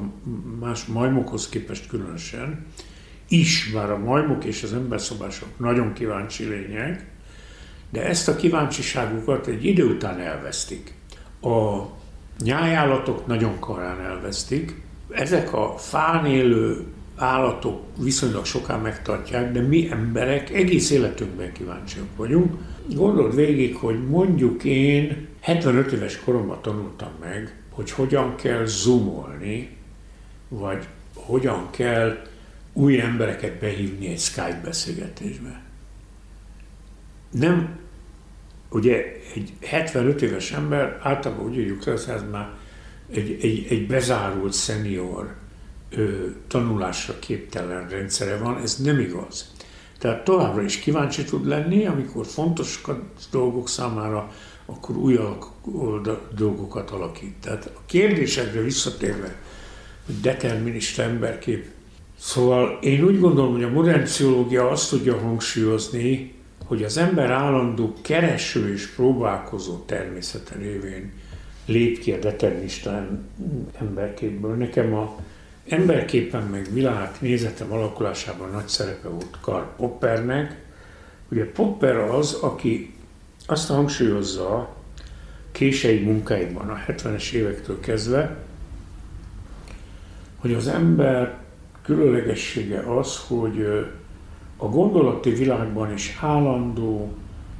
[0.60, 2.66] más majmokhoz képest különösen,
[3.28, 7.06] is, bár a majmok és az emberszabások nagyon kíváncsi lények,
[7.90, 10.94] de ezt a kíváncsiságukat egy idő után elvesztik.
[11.40, 11.82] A
[12.42, 14.82] nyájállatok nagyon korán elvesztik.
[15.10, 16.84] Ezek a fán élő
[17.16, 22.54] állatok viszonylag sokan megtartják, de mi emberek egész életünkben kíváncsiak vagyunk.
[22.94, 29.76] Gondold végig, hogy mondjuk én 75 éves koromban tanultam meg, hogy hogyan kell zoomolni,
[30.48, 32.22] vagy hogyan kell
[32.72, 35.62] új embereket behívni egy Skype beszélgetésbe.
[37.30, 37.78] Nem,
[38.68, 42.50] ugye egy 75 éves ember, általában úgy írjuk le, ez már
[43.10, 45.34] egy, egy, egy bezárult szenior
[46.46, 49.52] tanulásra képtelen rendszere van, ez nem igaz.
[49.98, 52.82] Tehát továbbra is kíváncsi tud lenni, amikor fontos
[53.30, 54.32] dolgok számára,
[54.70, 55.18] akkor új
[56.36, 57.34] dolgokat alakít.
[57.40, 59.36] Tehát a kérdésekre visszatérve,
[60.06, 61.66] hogy determinista emberkép.
[62.18, 66.34] Szóval én úgy gondolom, hogy a modern pszichológia azt tudja hangsúlyozni,
[66.66, 71.12] hogy az ember állandó kereső és próbálkozó természete révén
[71.66, 73.08] lép ki a determinista
[73.78, 74.54] emberképből.
[74.54, 75.16] Nekem a
[75.68, 80.62] emberképpen meg világnézetem alakulásában nagy szerepe volt Karl Poppernek.
[81.28, 82.94] Ugye Popper az, aki
[83.50, 84.74] azt hangsúlyozza
[85.52, 88.36] kései munkáiban, a 70-es évektől kezdve,
[90.36, 91.38] hogy az ember
[91.82, 93.66] különlegessége az, hogy
[94.56, 97.14] a gondolati világban is állandó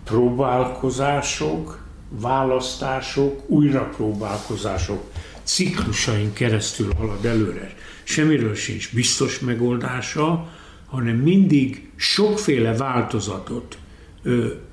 [0.05, 5.03] próbálkozások, választások, újrapróbálkozások
[5.43, 7.75] ciklusain keresztül halad előre.
[8.03, 10.49] Semmiről sincs biztos megoldása,
[10.87, 13.79] hanem mindig sokféle változatot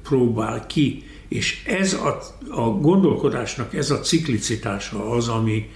[0.03, 1.03] próbál ki.
[1.27, 2.19] És ez a,
[2.49, 5.71] a gondolkodásnak ez a ciklicitása az, ami,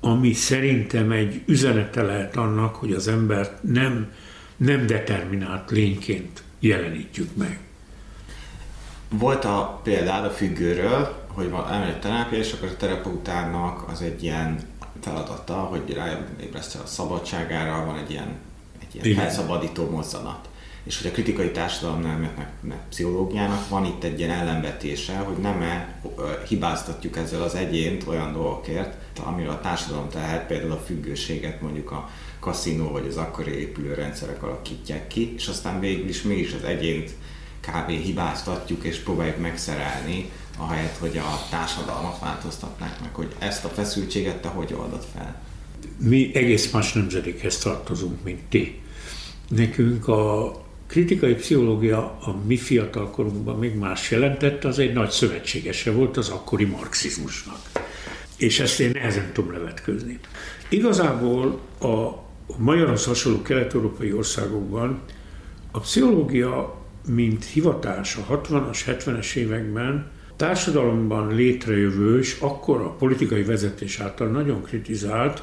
[0.00, 4.12] ami szerintem egy üzenete lehet annak, hogy az embert nem,
[4.56, 7.60] nem determinált lényként jelenítjük meg.
[9.08, 14.22] Volt a példád a függőről, hogy van elmegy terápia, és akkor a terapeutának az egy
[14.22, 14.58] ilyen
[15.00, 18.36] feladata, hogy ráébresztse a szabadságára, van egy ilyen,
[18.80, 20.48] egy ilyen felszabadító mozzanat.
[20.84, 22.46] És hogy a kritikai társadalomnak,
[22.88, 26.00] pszichológiának van itt egy ilyen ellenvetése, hogy nem -e
[26.48, 32.10] hibáztatjuk ezzel az egyént olyan dolgokért, amiről a társadalom tehát például a függőséget mondjuk a
[32.40, 37.10] kaszinó vagy az akkori épülő rendszerek alakítják ki, és aztán végül is mégis az egyént
[37.60, 37.90] kb.
[37.90, 44.48] hibáztatjuk és próbáljuk megszerelni, ahelyett, hogy a társadalmat változtatnák meg, hogy ezt a feszültséget te
[44.48, 45.40] hogy oldod fel?
[45.98, 48.80] Mi egész más nemzedékhez tartozunk, mint ti.
[49.48, 50.52] Nekünk a
[50.92, 56.64] kritikai pszichológia a mi fiatalkorunkban még más jelentett, az egy nagy szövetségese volt az akkori
[56.64, 57.58] marxizmusnak.
[58.36, 60.18] És ezt én nehezen tudom levetközni.
[60.68, 62.10] Igazából a
[62.56, 65.00] magyarhoz hasonló kelet-európai országokban
[65.70, 66.74] a pszichológia,
[67.08, 74.62] mint hivatás a 60-as, 70-es években társadalomban létrejövő, és akkor a politikai vezetés által nagyon
[74.62, 75.42] kritizált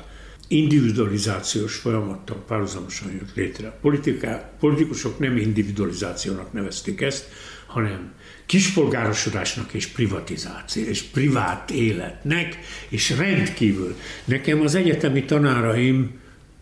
[0.52, 3.78] individualizációs folyamattal párhuzamosan jött létre.
[3.82, 7.26] Politiká, politikusok nem individualizációnak nevezték ezt,
[7.66, 8.14] hanem
[8.46, 12.58] kispolgárosodásnak és privatizáció, és privát életnek,
[12.90, 13.96] és rendkívül.
[14.26, 16.20] Nekem az egyetemi tanáraim,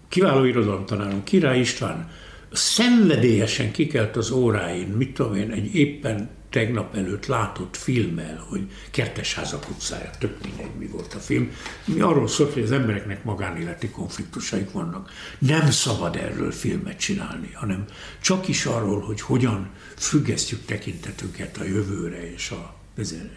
[0.10, 2.12] kiváló irodalomtanárom, Király István,
[2.52, 9.70] szenvedélyesen kikelt az óráin, mit tudom én, egy éppen tegnap előtt látott filmmel, hogy Kertesházak
[9.70, 11.52] utcája, tök mindegy, mi volt a film,
[11.86, 15.12] mi arról szólt, hogy az embereknek magánéleti konfliktusaik vannak.
[15.40, 17.86] Nem szabad erről filmet csinálni, hanem
[18.22, 22.76] csak is arról, hogy hogyan függesztjük tekintetünket a jövőre és a...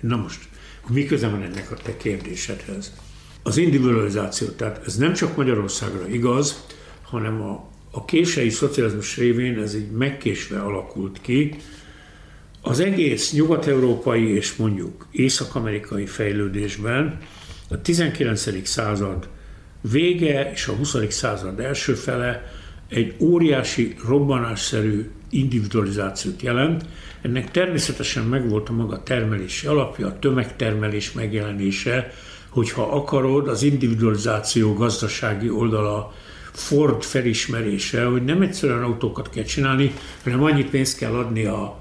[0.01, 0.41] Na most,
[0.89, 2.93] mi köze van ennek a te kérdésedhez?
[3.43, 6.65] Az individualizáció, tehát ez nem csak Magyarországra igaz,
[7.03, 11.57] hanem a, a kései szocializmus révén ez így megkésve alakult ki,
[12.63, 17.19] az egész nyugat-európai és mondjuk észak-amerikai fejlődésben
[17.69, 18.67] a 19.
[18.69, 19.29] század
[19.81, 20.97] vége és a 20.
[21.09, 22.53] század első fele
[22.89, 26.85] egy óriási, robbanásszerű individualizációt jelent.
[27.23, 32.13] Ennek természetesen megvolt a maga termelési alapja, a tömegtermelés megjelenése,
[32.49, 36.13] hogyha akarod, az individualizáció gazdasági oldala
[36.53, 41.81] Ford felismerése, hogy nem egyszerűen autókat kell csinálni, hanem annyi pénzt kell adni a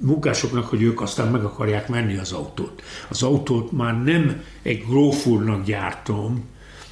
[0.00, 2.82] munkásoknak, hogy ők aztán meg akarják menni az autót.
[3.08, 6.44] Az autót már nem egy grófúrnak gyártom,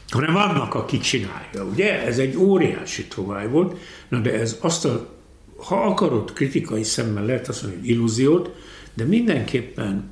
[0.09, 1.64] hanem annak, aki csinálja.
[1.73, 2.03] Ugye?
[2.03, 5.09] Ez egy óriási tovább volt, na de ez azt a,
[5.57, 8.51] ha akarod, kritikai szemmel lehet azt mondani, hogy illúziót,
[8.95, 10.11] de mindenképpen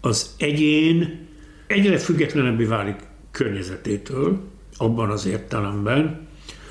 [0.00, 1.26] az egyén
[1.66, 2.96] egyre függetlenebbé válik
[3.30, 6.28] környezetétől, abban az értelemben,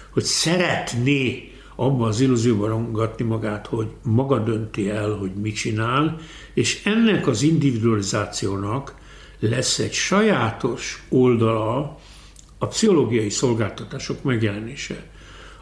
[0.10, 6.18] hogy szeretné abban az illúzióban rongatni magát, hogy maga dönti el, hogy mit csinál,
[6.54, 8.95] és ennek az individualizációnak
[9.39, 11.99] lesz egy sajátos oldala
[12.58, 15.12] a pszichológiai szolgáltatások megjelenése.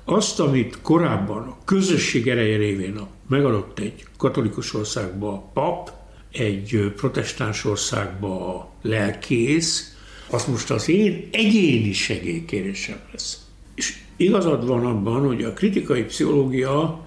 [0.06, 5.92] Azt, amit korábban a közösség ereje révén megadott egy katolikus országba a pap,
[6.32, 9.91] egy protestáns országba a lelkész,
[10.32, 13.46] az most az én egyéni segélykérésem lesz.
[13.76, 17.06] És igazad van abban, hogy a kritikai pszichológia,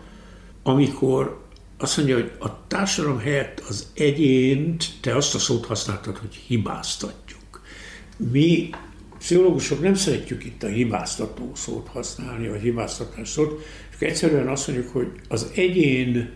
[0.63, 1.43] amikor
[1.79, 7.63] azt mondja, hogy a társadalom helyett az egyént, te azt a szót használtad, hogy hibáztatjuk.
[8.31, 8.71] Mi
[9.19, 13.63] pszichológusok nem szeretjük itt a hibáztató szót használni, vagy hibáztatás szót,
[13.93, 16.33] csak egyszerűen azt mondjuk, hogy az egyén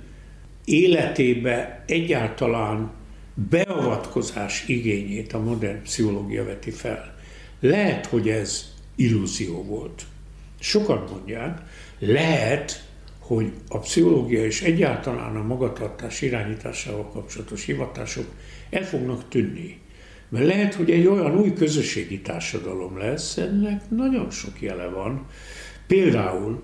[0.64, 2.90] életébe egyáltalán
[3.48, 7.14] beavatkozás igényét a modern pszichológia veti fel.
[7.60, 10.02] Lehet, hogy ez illúzió volt.
[10.60, 11.60] Sokan mondják,
[11.98, 12.86] lehet,
[13.18, 18.26] hogy a pszichológia és egyáltalán a magatartás irányításával kapcsolatos hivatások
[18.70, 19.80] el fognak tűnni.
[20.28, 25.26] Mert lehet, hogy egy olyan új közösségi társadalom lesz, ennek nagyon sok jele van.
[25.86, 26.62] Például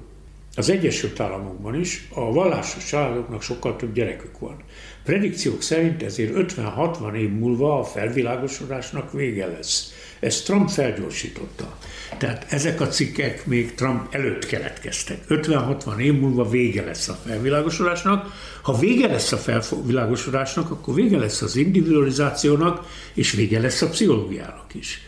[0.57, 4.57] az Egyesült Államokban is a vallásos családoknak sokkal több gyerekük van.
[5.05, 9.93] Predikciók szerint ezért 50-60 év múlva a felvilágosodásnak vége lesz.
[10.21, 11.79] Ezt Trump felgyorsította.
[12.19, 15.19] Tehát ezek a cikkek még Trump előtt keletkeztek.
[15.29, 18.33] 50-60 év múlva vége lesz a felvilágosodásnak.
[18.63, 24.75] Ha vége lesz a felvilágosodásnak, akkor vége lesz az individualizációnak, és vége lesz a pszichológiának
[24.75, 25.01] is.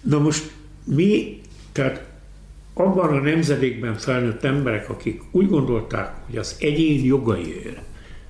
[0.00, 0.50] Na most
[0.84, 1.40] mi,
[1.72, 2.11] tehát
[2.74, 7.80] abban a nemzedékben felnőtt emberek, akik úgy gondolták, hogy az egyén jogaiért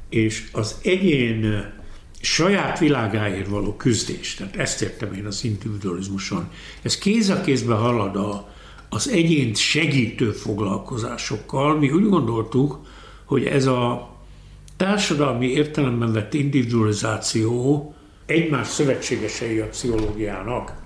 [0.08, 1.72] és az egyén
[2.20, 6.50] saját világáért való küzdés, tehát ezt értem én az individualizmuson,
[6.82, 8.48] ez kéz a kézbe halad a,
[8.88, 11.78] az egyént segítő foglalkozásokkal.
[11.78, 12.78] Mi úgy gondoltuk,
[13.24, 14.10] hogy ez a
[14.76, 17.94] társadalmi értelemben vett individualizáció
[18.26, 20.81] egymás szövetségesei a pszichológiának,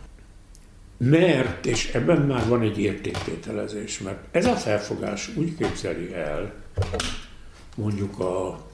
[0.97, 6.55] mert, és ebben már van egy értéktételezés, mert ez a felfogás úgy képzeli el,
[7.77, 8.67] mondjuk a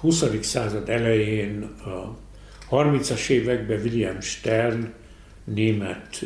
[0.00, 0.24] 20.
[0.40, 2.16] század elején, a
[2.70, 4.92] 30-as években William Stern,
[5.44, 6.24] német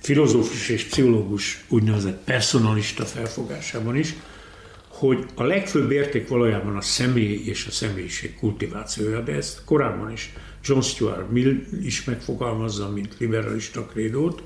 [0.00, 4.14] filozófus és pszichológus úgynevezett personalista felfogásában is,
[4.88, 10.32] hogy a legfőbb érték valójában a személy és a személyiség kultivációja, de ezt korábban is
[10.68, 14.42] John Stuart Mill is megfogalmazza, mint liberalista krédót.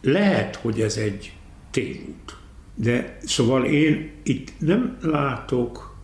[0.00, 1.32] Lehet, hogy ez egy
[1.70, 2.36] tévút,
[2.74, 5.96] de szóval én itt nem látok,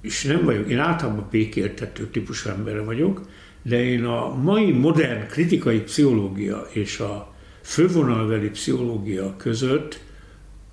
[0.00, 3.20] és nem vagyok, én általában békéltető típusú ember vagyok,
[3.62, 10.00] de én a mai modern kritikai pszichológia és a fővonalveli pszichológia között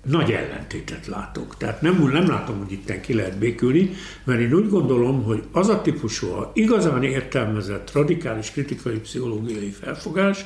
[0.08, 1.56] nagy ellentétet látok.
[1.56, 3.90] Tehát nem, nem látom, hogy itt ki lehet békülni,
[4.24, 10.44] mert én úgy gondolom, hogy az a típusú, a igazán értelmezett, radikális kritikai pszichológiai felfogás,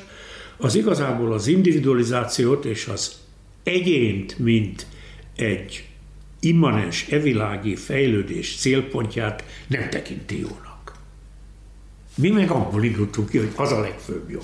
[0.57, 3.15] az igazából az individualizációt és az
[3.63, 4.87] egyént, mint
[5.35, 5.87] egy
[6.39, 10.93] immanens evilági fejlődés célpontját nem tekinti jónak.
[12.15, 14.41] Mi meg abból indultunk ki, hogy az a legfőbb jó.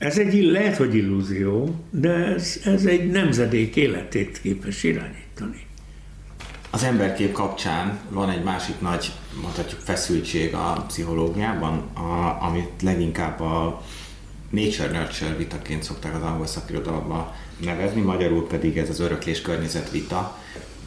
[0.00, 5.66] Ez egy, lehet, hogy illúzió, de ez, ez egy nemzedék életét képes irányítani.
[6.70, 13.82] Az emberkép kapcsán van egy másik nagy, mondhatjuk feszültség a pszichológiában, a, amit leginkább a
[14.50, 17.32] nature-nurture vitaként szokták az angol szakirodalomban
[17.64, 20.38] nevezni, magyarul pedig ez az öröklés környezet vita.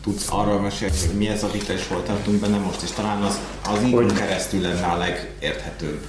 [0.01, 3.21] Tudsz arról mesélni, hogy mi ez a vita, és hol tartunk benne most, és talán
[3.21, 3.39] az,
[3.69, 5.99] az így keresztül lenne a legérthetőbb.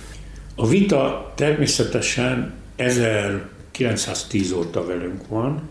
[0.54, 5.68] A vita természetesen 1910 óta velünk van,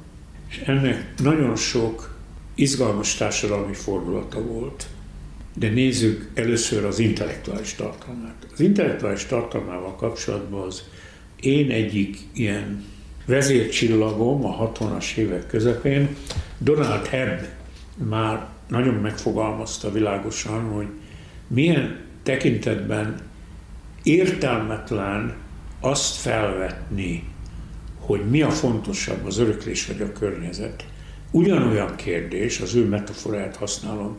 [0.50, 2.16] és ennek nagyon sok
[2.56, 4.88] izgalmas társadalmi fordulata volt.
[5.56, 8.48] De nézzük először az intellektuális tartalmát.
[8.54, 10.84] Az intellektuális tartalmával kapcsolatban az
[11.40, 12.84] én egyik ilyen
[13.26, 16.16] vezércsillagom a 60-as évek közepén,
[16.58, 17.48] Donald Hebb
[18.10, 20.88] már nagyon megfogalmazta világosan, hogy
[21.48, 23.22] milyen tekintetben
[24.04, 25.34] értelmetlen
[25.86, 27.24] azt felvetni,
[28.00, 30.86] hogy mi a fontosabb, az öröklés vagy a környezet,
[31.32, 34.18] ugyanolyan kérdés, az ő metaforát használom,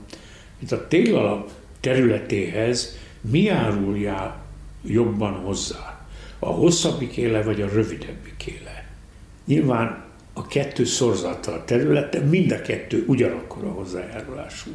[0.59, 1.51] mint a téglalap
[1.81, 4.43] területéhez mi járulja
[4.83, 6.07] jobban hozzá?
[6.39, 8.89] A hosszabbik éle vagy a rövidebbik éle?
[9.45, 14.71] Nyilván a kettő szorzata a területe, mind a kettő ugyanakkor a hozzájárulású.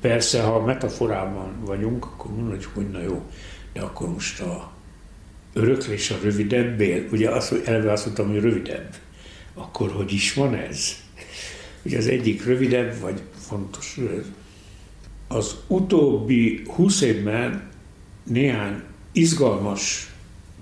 [0.00, 3.22] Persze, ha a metaforában vagyunk, akkor mondjuk, hogy na jó,
[3.72, 4.73] de akkor most a
[5.54, 7.08] öröklés a rövidebb bél.
[7.12, 8.94] Ugye azt, hogy eleve azt mondtam, hogy rövidebb.
[9.54, 10.94] Akkor hogy is van ez?
[11.82, 13.98] Ugye az egyik rövidebb, vagy fontos.
[15.28, 17.68] Az utóbbi húsz évben
[18.24, 18.82] néhány
[19.12, 20.12] izgalmas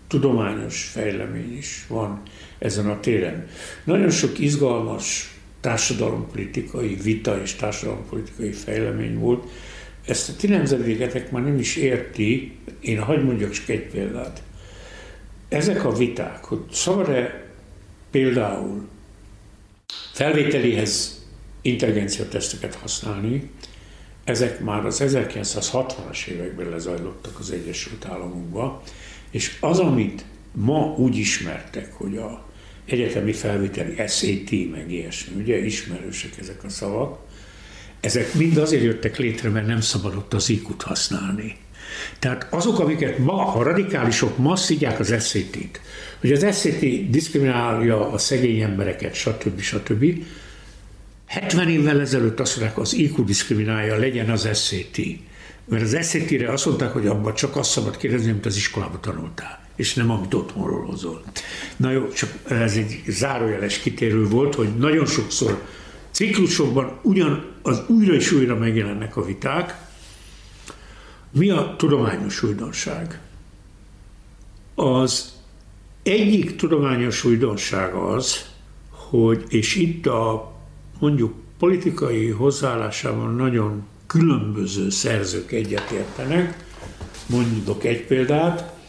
[0.09, 2.22] tudományos fejlemény is van
[2.59, 3.47] ezen a téren.
[3.84, 9.51] Nagyon sok izgalmas társadalompolitikai vita és társadalompolitikai fejlemény volt.
[10.07, 14.43] Ezt a ti nemzedéketek már nem is érti, én hagyd mondjak csak egy példát
[15.53, 17.50] ezek a viták, hogy szabad-e
[18.11, 18.88] például
[20.12, 21.24] felvételihez
[21.61, 23.50] intelligenciateszteket használni,
[24.24, 28.80] ezek már az 1960-as években lezajlottak az Egyesült Államokban,
[29.30, 32.44] és az, amit ma úgy ismertek, hogy a
[32.84, 37.18] egyetemi felvételi SAT, meg ilyesmi, ugye ismerősek ezek a szavak,
[38.00, 41.57] ezek mind azért jöttek létre, mert nem szabadott az IQ-t használni.
[42.18, 45.80] Tehát azok, amiket ma a radikálisok ma szidják az SZT-t,
[46.20, 49.61] hogy az SZT diszkriminálja a szegény embereket, stb.
[49.61, 50.05] stb.
[51.26, 55.01] 70 évvel ezelőtt azt mondták, az IQ diszkriminálja, legyen az SZT.
[55.64, 59.62] Mert az SZT-re azt mondták, hogy abban csak azt szabad kérdezni, amit az iskolába tanultál
[59.76, 61.22] és nem amit otthonról hozol.
[61.76, 65.62] Na jó, csak ez egy zárójeles kitérő volt, hogy nagyon sokszor
[66.11, 69.74] ciklusokban ugyan az újra és újra megjelennek a viták.
[71.32, 73.20] Mi a tudományos újdonság?
[74.74, 75.32] Az
[76.02, 78.50] egyik tudományos újdonság az,
[78.90, 80.52] hogy, és itt a
[80.98, 86.64] mondjuk politikai hozzáállásában nagyon különböző szerzők egyetértenek,
[87.26, 88.80] mondjuk egy példát,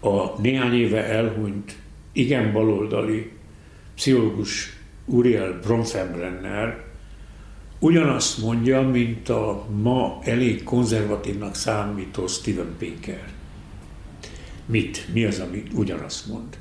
[0.00, 1.76] a néhány éve elhunyt
[2.12, 3.32] igen baloldali
[3.94, 6.87] pszichológus Uriel Bronfenbrenner
[7.78, 13.32] ugyanazt mondja, mint a ma elég konzervatívnak számító Steven Pinker.
[14.66, 15.08] Mit?
[15.12, 16.58] Mi az, amit ugyanazt mond?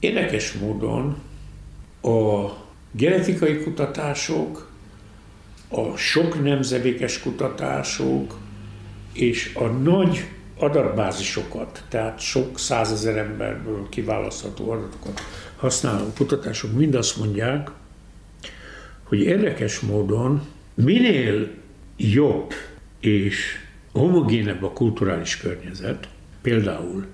[0.00, 1.16] Érdekes módon
[2.02, 2.48] a
[2.90, 4.70] genetikai kutatások,
[5.68, 8.38] a sok nemzedékes kutatások
[9.12, 15.20] és a nagy adatbázisokat, tehát sok százezer emberből kiválasztható adatokat
[15.56, 17.70] használó kutatások mind azt mondják,
[19.12, 20.42] hogy érdekes módon
[20.74, 21.50] minél
[21.96, 22.52] jobb
[23.00, 23.58] és
[23.92, 26.08] homogénebb a kulturális környezet,
[26.42, 27.06] például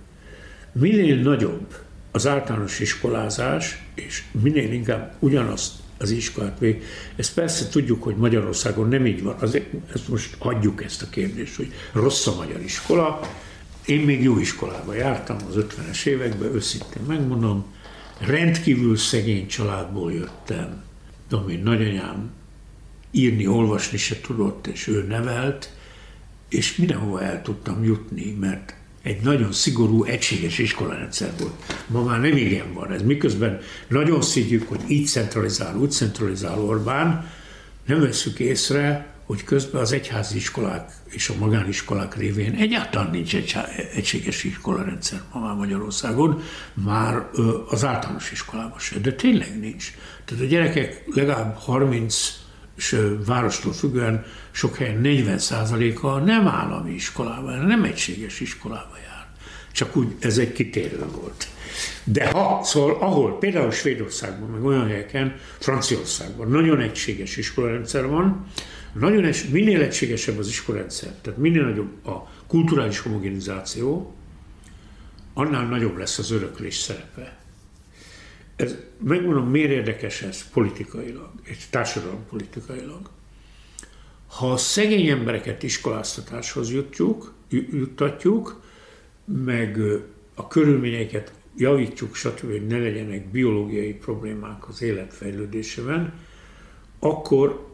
[0.73, 1.75] minél nagyobb
[2.11, 6.83] az általános iskolázás, és minél inkább ugyanazt az iskolát vég.
[7.17, 9.37] Ezt persze tudjuk, hogy Magyarországon nem így van.
[9.41, 13.21] Azért ezt most hagyjuk ezt a kérdést, hogy rossz a magyar iskola.
[13.87, 17.65] Én még jó iskolába jártam az 50-es években, őszintén megmondom,
[18.19, 20.87] rendkívül szegény családból jöttem.
[21.29, 22.31] Tudom én, nagyanyám
[23.11, 25.71] írni, olvasni se tudott, és ő nevelt,
[26.49, 31.85] és mindenhova el tudtam jutni, mert egy nagyon szigorú, egységes iskolarendszer volt.
[31.87, 33.03] Ma már nem igen van ez.
[33.03, 37.31] Miközben nagyon szígyük, hogy így centralizál, úgy centralizál Orbán,
[37.87, 43.57] nem veszük észre, hogy közben az egyházi iskolák és a magániskolák révén egyáltalán nincs egy
[43.95, 46.43] egységes iskolarendszer ma már Magyarországon,
[46.75, 47.29] már
[47.69, 49.93] az általános iskolában se, de tényleg nincs.
[50.25, 52.39] Tehát a gyerekek legalább 30
[52.77, 59.27] és várostól függően sok helyen 40 a nem állami iskolában, nem egységes iskolában jár.
[59.73, 61.49] Csak úgy ez egy kitérő volt.
[62.05, 68.47] De ha, szóval ahol, például Svédországban, meg olyan helyeken, Franciaországban nagyon egységes iskolarendszer van,
[68.99, 74.15] nagyon egy, minél egységesebb az iskolarendszer, tehát minél nagyobb a kulturális homogenizáció,
[75.35, 77.39] annál nagyobb lesz az öröklés szerepe.
[78.57, 81.69] Ez, megmondom, miért érdekes ez politikailag, és
[82.31, 83.11] politikailag.
[84.27, 88.63] Ha a szegény embereket iskoláztatáshoz jutjuk, juttatjuk,
[89.25, 89.79] meg
[90.35, 96.13] a körülményeket javítjuk, stb., hogy ne legyenek biológiai problémák az életfejlődésében,
[96.99, 97.67] akkor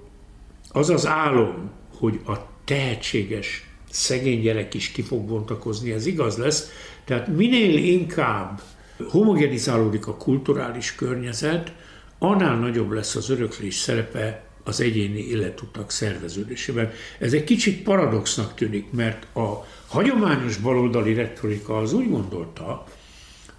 [0.76, 2.32] az az álom, hogy a
[2.64, 6.70] tehetséges szegény gyerek is ki fog bontakozni, ez igaz lesz.
[7.04, 8.60] Tehát minél inkább
[9.08, 11.72] homogenizálódik a kulturális környezet,
[12.18, 16.90] annál nagyobb lesz az öröklés szerepe az egyéni életutak szerveződésében.
[17.18, 22.84] Ez egy kicsit paradoxnak tűnik, mert a hagyományos baloldali retorika az úgy gondolta,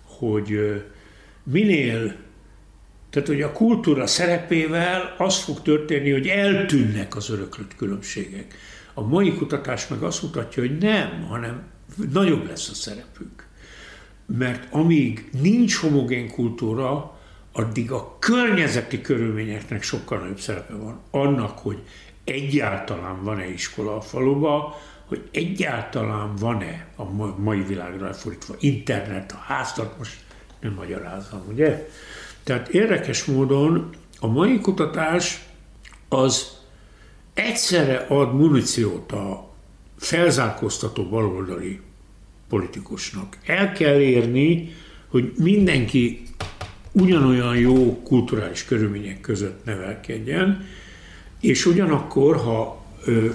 [0.03, 0.81] hogy
[1.43, 2.15] minél
[3.15, 8.55] tehát, hogy a kultúra szerepével az fog történni, hogy eltűnnek az öröklött különbségek.
[8.93, 11.63] A mai kutatás meg azt mutatja, hogy nem, hanem
[12.11, 13.47] nagyobb lesz a szerepük.
[14.25, 17.19] Mert amíg nincs homogén kultúra,
[17.51, 20.99] addig a környezeti körülményeknek sokkal nagyobb szerepe van.
[21.11, 21.77] Annak, hogy
[22.23, 27.03] egyáltalán van-e iskola a faluba, hogy egyáltalán van-e a
[27.37, 30.15] mai világra fordítva internet, a háztat, most
[30.59, 31.87] nem magyarázom, ugye?
[32.45, 33.89] Tehát érdekes módon
[34.19, 35.45] a mai kutatás
[36.09, 36.57] az
[37.33, 39.49] egyszerre ad muníciót a
[39.97, 41.79] felzárkóztató baloldali
[42.49, 43.37] politikusnak.
[43.45, 44.73] El kell érni,
[45.07, 46.23] hogy mindenki
[46.91, 50.65] ugyanolyan jó kulturális körülmények között nevelkedjen,
[51.41, 52.85] és ugyanakkor, ha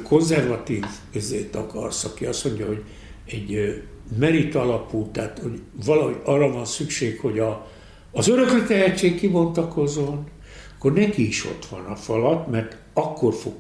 [0.03, 0.85] konzervatív
[1.15, 2.83] ezért akarsz, aki azt mondja, hogy
[3.27, 3.83] egy
[4.19, 7.71] merit alapú, tehát hogy valahogy arra van szükség, hogy a,
[8.13, 10.27] az örökre tehetség kibontakozon,
[10.77, 13.55] akkor neki is ott van a falat, mert akkor fog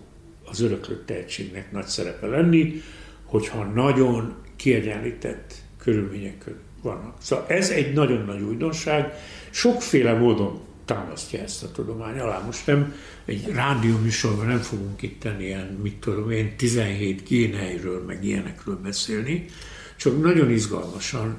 [0.44, 2.82] az öröklött tehetségnek nagy szerepe lenni,
[3.24, 6.44] hogyha nagyon kiegyenlített körülmények
[6.82, 7.14] vannak.
[7.20, 9.12] Szóval ez egy nagyon nagy újdonság,
[9.50, 12.38] sokféle módon támasztja ezt a tudomány alá.
[12.38, 12.94] Most nem
[13.24, 18.76] egy rádió műsorban nem fogunk itt tenni ilyen, mit tudom én, 17 géneiről, meg ilyenekről
[18.76, 19.44] beszélni,
[19.96, 21.38] csak nagyon izgalmasan,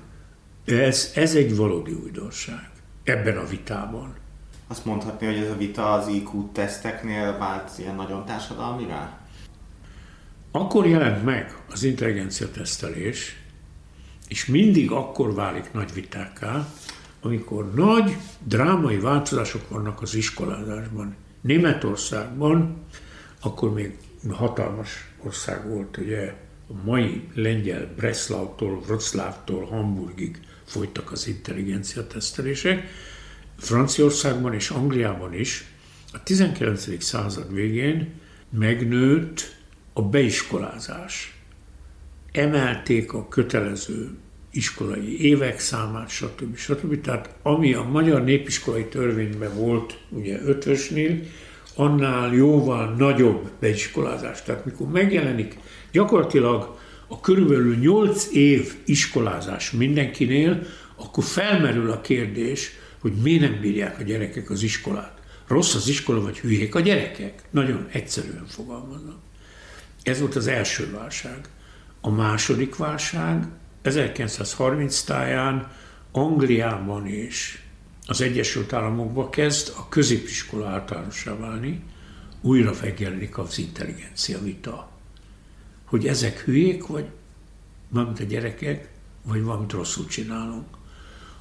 [0.66, 2.71] ez, ez egy valódi újdonság
[3.04, 4.14] ebben a vitában.
[4.68, 9.20] Azt mondhatni, hogy ez a vita az IQ teszteknél vált ilyen nagyon társadalmivá?
[10.52, 13.36] Akkor jelent meg az intelligencia tesztelés,
[14.28, 16.68] és mindig akkor válik nagy vitákká,
[17.22, 21.16] amikor nagy drámai változások vannak az iskolázásban.
[21.42, 22.84] Németországban,
[23.42, 23.98] akkor még
[24.30, 26.34] hatalmas ország volt, ugye
[26.68, 30.40] a mai lengyel Breslautól, Wroclawtól, Hamburgig
[30.72, 32.88] folytak az intelligencia tesztelések,
[33.58, 35.66] Franciaországban és Angliában is
[36.14, 37.04] a 19.
[37.04, 38.14] század végén
[38.50, 39.56] megnőtt
[39.94, 41.36] a beiskolázás.
[42.32, 44.10] Emelték a kötelező
[44.52, 46.58] iskolai évek számát, stb.
[46.58, 47.02] stb.
[47.02, 51.20] Tehát ami a magyar népiskolai törvényben volt, ugye ötvösnél,
[51.76, 54.44] annál jóval nagyobb beiskolázás.
[54.44, 55.58] Tehát mikor megjelenik
[55.92, 56.78] gyakorlatilag
[57.12, 60.64] a körülbelül 8 év iskolázás mindenkinél,
[60.96, 65.20] akkor felmerül a kérdés, hogy miért nem bírják a gyerekek az iskolát.
[65.48, 67.44] Rossz az iskola, vagy hülyék a gyerekek?
[67.50, 69.18] Nagyon egyszerűen fogalmaznak.
[70.04, 71.50] Ez volt az első válság.
[72.02, 73.48] A második válság
[73.82, 75.72] 1930 táján
[76.12, 77.60] Angliában és
[78.06, 81.84] az Egyesült Államokban kezd a középiskola általánossá válni,
[82.42, 84.91] újra megjelenik az intelligencia vita.
[85.92, 87.06] Hogy ezek hülyék, vagy
[87.90, 88.90] valamint a gyerekek,
[89.24, 90.66] vagy valamit rosszul csinálunk.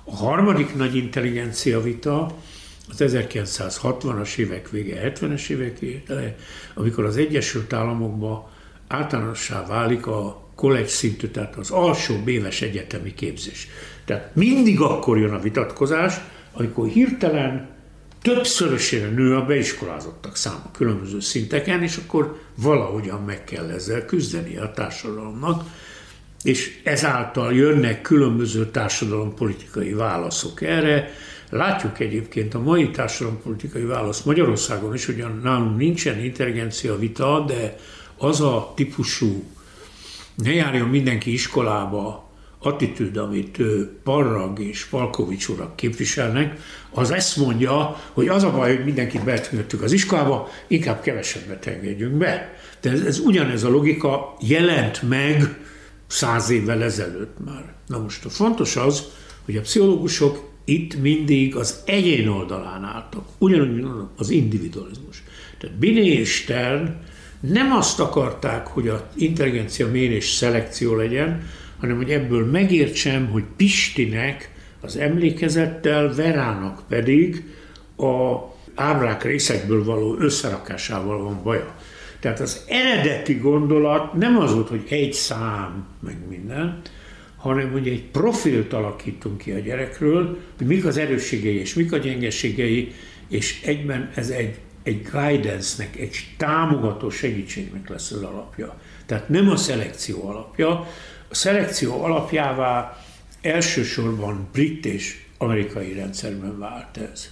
[0.05, 2.36] A harmadik nagy intelligencia vita
[2.88, 6.36] az 1960-as évek vége, 70-es évek vége,
[6.74, 8.46] amikor az Egyesült Államokban
[8.88, 13.68] általánossá válik a college szintű, tehát az alsó éves egyetemi képzés.
[14.05, 16.14] Tehát mindig akkor jön a vitatkozás,
[16.53, 17.68] amikor hirtelen
[18.23, 24.71] többszörösére nő a beiskolázottak száma különböző szinteken, és akkor valahogyan meg kell ezzel küzdeni a
[24.71, 25.64] társadalomnak,
[26.43, 31.11] és ezáltal jönnek különböző társadalompolitikai válaszok erre.
[31.51, 37.77] Látjuk egyébként a mai társadalompolitikai válasz Magyarországon is, ugyan nálunk nincsen intelligencia vita, de
[38.16, 39.45] az a típusú
[40.35, 42.30] ne járjon mindenki iskolába
[42.63, 43.63] attitűd, amit
[44.03, 49.83] Parrag és Falkovics urak képviselnek, az ezt mondja, hogy az a baj, hogy mindenkit beengedtük
[49.83, 52.55] az iskolába, inkább kevesebbet engedjünk be.
[52.81, 55.59] De ez, ez ugyanez a logika jelent meg
[56.07, 57.75] száz évvel ezelőtt már.
[57.87, 59.05] Na most a fontos az,
[59.45, 63.87] hogy a pszichológusok itt mindig az egyén oldalán álltak, ugyanúgy
[64.17, 65.23] az individualizmus.
[65.59, 66.97] Tehát Biné és Stern
[67.41, 71.43] nem azt akarták, hogy a intelligencia mérés szelekció legyen,
[71.81, 74.51] hanem hogy ebből megértsem, hogy Pistinek
[74.81, 77.45] az emlékezettel, Verának pedig
[77.97, 78.37] a
[78.74, 81.74] ábrák részekből való összerakásával van baja.
[82.20, 86.81] Tehát az eredeti gondolat nem az volt, hogy egy szám, meg minden,
[87.37, 91.97] hanem hogy egy profilt alakítunk ki a gyerekről, hogy mik az erősségei és mik a
[91.97, 92.93] gyengeségei,
[93.28, 98.81] és egyben ez egy egy guidance-nek, egy támogató segítségnek lesz az alapja.
[99.07, 100.87] Tehát nem a szelekció alapja.
[101.31, 103.03] A szelekció alapjává
[103.41, 107.28] elsősorban brit és amerikai rendszerben vált ez.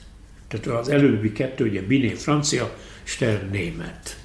[0.48, 4.16] Tehát az előbbi kettő, ugye Biné francia, Stern német.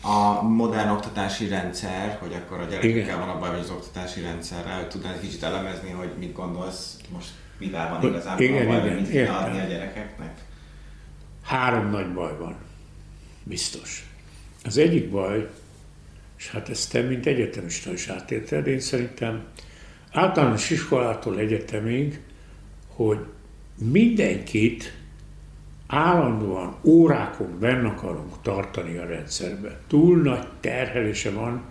[0.00, 4.76] A modern oktatási rendszer, hogy akkor a gyerekekkel van a baj, vagy az oktatási rendszerrel,
[4.76, 8.86] hogy tudnál egy kicsit elemezni, hogy mit gondolsz, most mivel van igazán igen, a baj,
[8.86, 10.38] igen, mit kéne adni a gyerekeknek?
[11.42, 12.56] Három nagy baj van,
[13.42, 14.08] biztos.
[14.64, 15.50] Az egyik baj,
[16.44, 19.44] és hát ezt te, mint egyetemista is átélted, én szerintem
[20.12, 22.20] általános iskolától egyetemig,
[22.88, 23.18] hogy
[23.90, 24.96] mindenkit
[25.86, 29.80] állandóan órákon benn akarunk tartani a rendszerbe.
[29.86, 31.64] Túl nagy terhelése van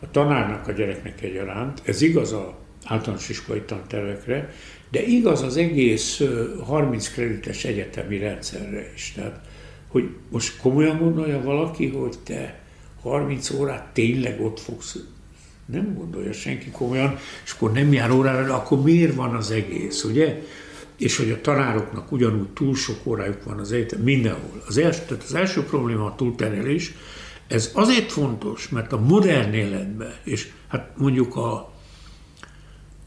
[0.00, 1.82] a tanárnak, a gyereknek egyaránt.
[1.84, 4.50] Ez igaz a általános iskolai tantervekre,
[4.90, 6.22] de igaz az egész
[6.64, 9.12] 30 kredites egyetemi rendszerre is.
[9.16, 9.40] Tehát,
[9.88, 12.64] hogy most komolyan gondolja valaki, hogy te
[13.10, 14.96] 30 órát tényleg ott fogsz,
[15.66, 20.04] nem gondolja senki komolyan, és akkor nem jár órára, de akkor miért van az egész,
[20.04, 20.42] ugye?
[20.96, 24.62] És hogy a tanároknak ugyanúgy túl sok órájuk van az egyetem, mindenhol.
[24.66, 26.94] Az első, tehát az első probléma a túlterelés,
[27.46, 31.72] ez azért fontos, mert a modern életben, és hát mondjuk a,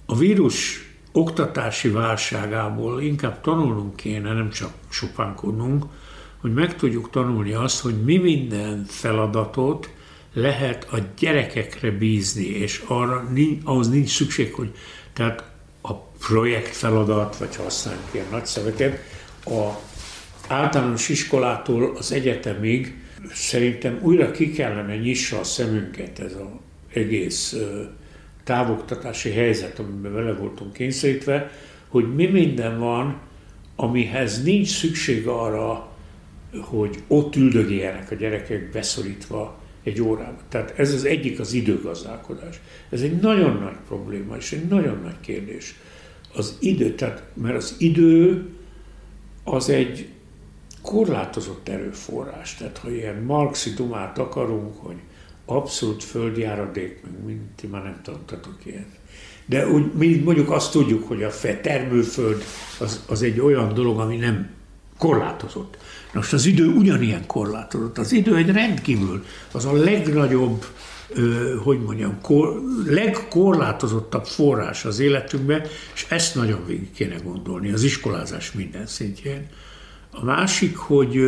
[0.05, 5.85] a vírus oktatási válságából inkább tanulnunk kéne, nem csak sopánkodnunk,
[6.41, 9.89] hogy meg tudjuk tanulni azt, hogy mi minden feladatot
[10.33, 13.29] lehet a gyerekekre bízni, és arra
[13.63, 14.71] ahhoz nincs szükség, hogy
[15.13, 15.43] tehát
[15.81, 18.99] a projekt feladat, vagy használjuk ilyen nagy szöveket,
[19.45, 19.69] a
[20.47, 22.95] általános iskolától az egyetemig
[23.33, 26.47] szerintem újra ki kellene nyissa a szemünket ez az
[26.93, 27.55] egész
[28.43, 31.51] távoktatási helyzet, amiben vele voltunk kényszerítve,
[31.87, 33.19] hogy mi minden van,
[33.75, 35.88] amihez nincs szükség arra,
[36.61, 40.43] hogy ott üldögéljenek a gyerekek beszorítva egy órában.
[40.49, 42.59] Tehát ez az egyik az időgazdálkodás.
[42.89, 45.75] Ez egy nagyon nagy probléma és egy nagyon nagy kérdés,
[46.33, 48.45] az idő, tehát, mert az idő
[49.43, 50.09] az egy
[50.81, 52.55] korlátozott erőforrás.
[52.55, 54.95] Tehát ha ilyen marxi dumát akarunk, hogy
[55.45, 58.99] abszolút földjáradék, meg mint ti már nem tanultatok ilyet.
[59.45, 61.31] De úgy, mi mondjuk azt tudjuk, hogy a
[61.61, 62.43] termőföld
[62.79, 64.49] az, az egy olyan dolog, ami nem
[64.97, 65.77] korlátozott.
[66.13, 67.97] Most az idő ugyanilyen korlátozott.
[67.97, 70.65] Az idő egy rendkívül, az a legnagyobb,
[71.63, 75.61] hogy mondjam, kor, legkorlátozottabb forrás az életünkben,
[75.93, 79.47] és ezt nagyon végig kéne gondolni az iskolázás minden szintjén.
[80.11, 81.19] A másik, hogy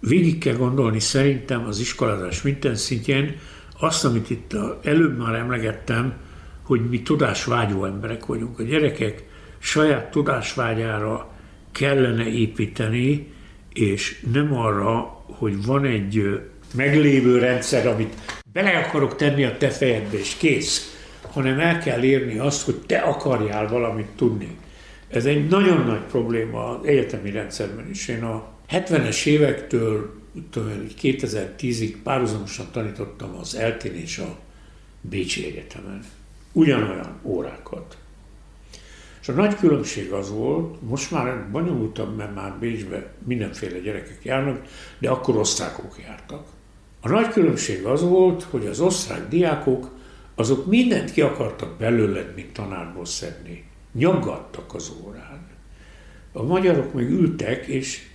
[0.00, 3.36] végig kell gondolni szerintem az iskolázás minden szintjén
[3.80, 6.14] azt, amit itt előbb már emlegettem,
[6.62, 8.58] hogy mi tudásvágyó emberek vagyunk.
[8.58, 9.24] A gyerekek
[9.58, 11.30] saját tudásvágyára
[11.72, 13.32] kellene építeni,
[13.72, 16.40] és nem arra, hogy van egy
[16.74, 18.14] meglévő rendszer, amit
[18.52, 20.98] bele akarok tenni a te fejedbe, és kész,
[21.32, 24.56] hanem el kell érni azt, hogy te akarjál valamit tudni.
[25.08, 28.08] Ez egy nagyon nagy probléma az egyetemi rendszerben is.
[28.08, 30.14] Én a 70-es évektől
[31.02, 34.38] 2010-ig párhuzamosan tanítottam az Eltén és a
[35.00, 36.04] Bécsi Egyetemen.
[36.52, 37.96] Ugyanolyan órákat.
[39.20, 44.62] És a nagy különbség az volt, most már bonyolultabb, mert már Bécsbe mindenféle gyerekek járnak,
[44.98, 46.46] de akkor osztrákok jártak.
[47.00, 49.98] A nagy különbség az volt, hogy az osztrák diákok
[50.34, 53.64] azok mindent ki akartak belőled, mint tanárból szedni.
[53.92, 55.46] Nyaggattak az órán.
[56.32, 58.08] A magyarok meg ültek, és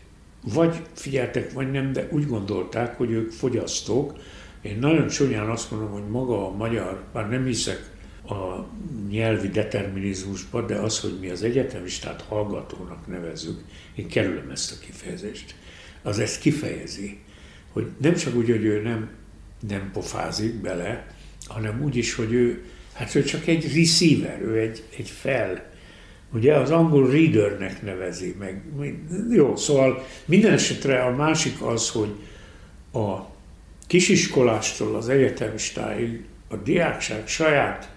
[0.53, 4.13] vagy figyeltek, vagy nem, de úgy gondolták, hogy ők fogyasztók.
[4.61, 7.89] Én nagyon csúnyán azt mondom, hogy maga a magyar, bár nem hiszek
[8.29, 8.67] a
[9.09, 13.59] nyelvi determinizmusba, de az, hogy mi az egyetemistát hallgatónak nevezünk,
[13.95, 15.55] én kerülöm ezt a kifejezést,
[16.01, 17.19] az ezt kifejezi,
[17.71, 19.09] hogy nem csak úgy, hogy ő nem,
[19.67, 21.07] nem pofázik bele,
[21.45, 22.63] hanem úgy is, hogy ő,
[22.93, 25.73] hát ő csak egy receiver, ő egy, egy fel,
[26.35, 28.63] Ugye az angol readernek nevezi meg.
[29.29, 32.13] Jó, szóval minden esetre a másik az, hogy
[32.93, 33.17] a
[33.87, 37.94] kisiskolástól az egyetemistáig a diákság saját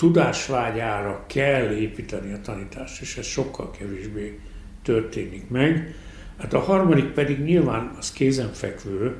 [0.00, 4.38] tudásvágyára kell építeni a tanítást, és ez sokkal kevésbé
[4.82, 5.94] történik meg.
[6.38, 9.14] Hát a harmadik pedig nyilván az kézenfekvő,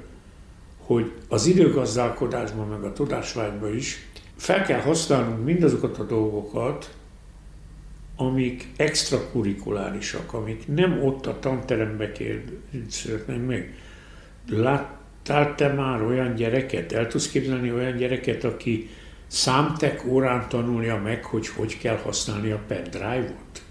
[0.79, 4.07] hogy az időgazdálkodásban, meg a tudásvágyban is
[4.37, 6.95] fel kell használnunk mindazokat a dolgokat,
[8.17, 12.13] amik extrakurikulárisak, amik nem ott a tanterembe
[12.89, 13.75] születnek meg.
[14.49, 18.89] Láttál te már olyan gyereket, el tudsz képzelni olyan gyereket, aki
[19.31, 23.63] számtek órán tanulja meg, hogy hogy kell használni a pendrive-ot?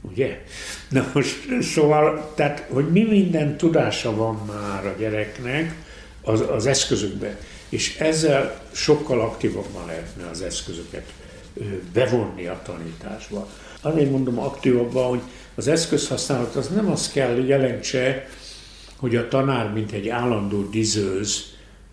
[0.00, 0.44] Ugye?
[0.88, 5.74] Na most, szóval, tehát, hogy mi minden tudása van már a gyereknek
[6.22, 7.36] az, az eszközökben,
[7.68, 11.12] és ezzel sokkal aktívabban lehetne az eszközöket
[11.92, 13.48] bevonni a tanításba.
[13.80, 15.22] Azért mondom aktívabban, hogy
[15.54, 18.28] az eszközhasználat az nem azt kell jelentse,
[18.96, 21.44] hogy a tanár, mint egy állandó dizőz,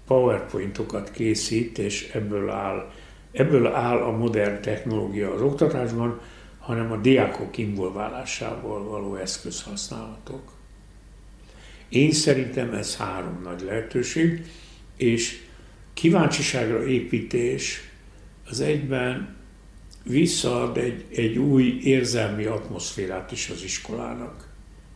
[0.08, 2.92] powerpointokat készít, és ebből áll,
[3.32, 6.20] ebből áll a modern technológia az oktatásban,
[6.60, 10.52] hanem a diákok involválásával való eszközhasználatok.
[11.90, 14.46] Én szerintem ez három nagy lehetőség,
[14.96, 15.42] és
[15.94, 17.90] kíváncsiságra építés
[18.50, 19.36] az egyben
[20.04, 24.48] visszaad egy, egy új érzelmi atmoszférát is az iskolának.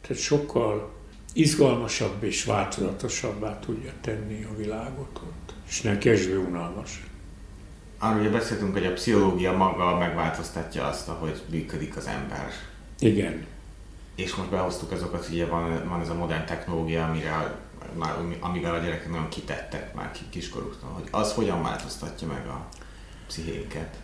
[0.01, 1.00] Tehát sokkal
[1.33, 7.03] izgalmasabb és változatosabbá tudja tenni a világot ott, és nem kevésbé unalmas.
[7.97, 12.51] Arról ugye beszéltünk, hogy a pszichológia maga megváltoztatja azt, ahogy működik az ember.
[12.99, 13.45] Igen.
[14.15, 17.59] És most behoztuk azokat, hogy ugye van, van ez a modern technológia, amire,
[17.93, 22.67] már, amivel a gyerekek nagyon kitettek már kiskoruktól, hogy az hogyan változtatja meg a
[23.27, 23.99] pszichéket.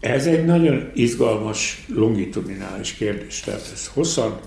[0.00, 4.40] Ez egy nagyon izgalmas, longitudinális kérdés, tehát ezt hosszan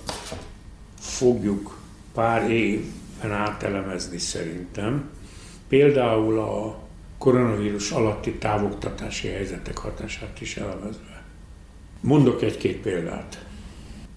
[1.00, 1.79] fogjuk
[2.20, 5.10] pár évben átelemezni szerintem.
[5.68, 6.80] Például a
[7.18, 11.24] koronavírus alatti távoktatási helyzetek hatását is elemezve.
[12.00, 13.46] Mondok egy-két példát.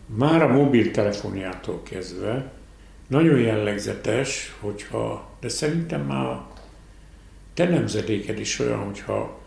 [0.06, 2.52] Már a mobiltelefoniától kezdve
[3.06, 6.40] nagyon jellegzetes, hogyha, de szerintem már
[7.54, 9.40] te nemzedéked is olyan, hogyha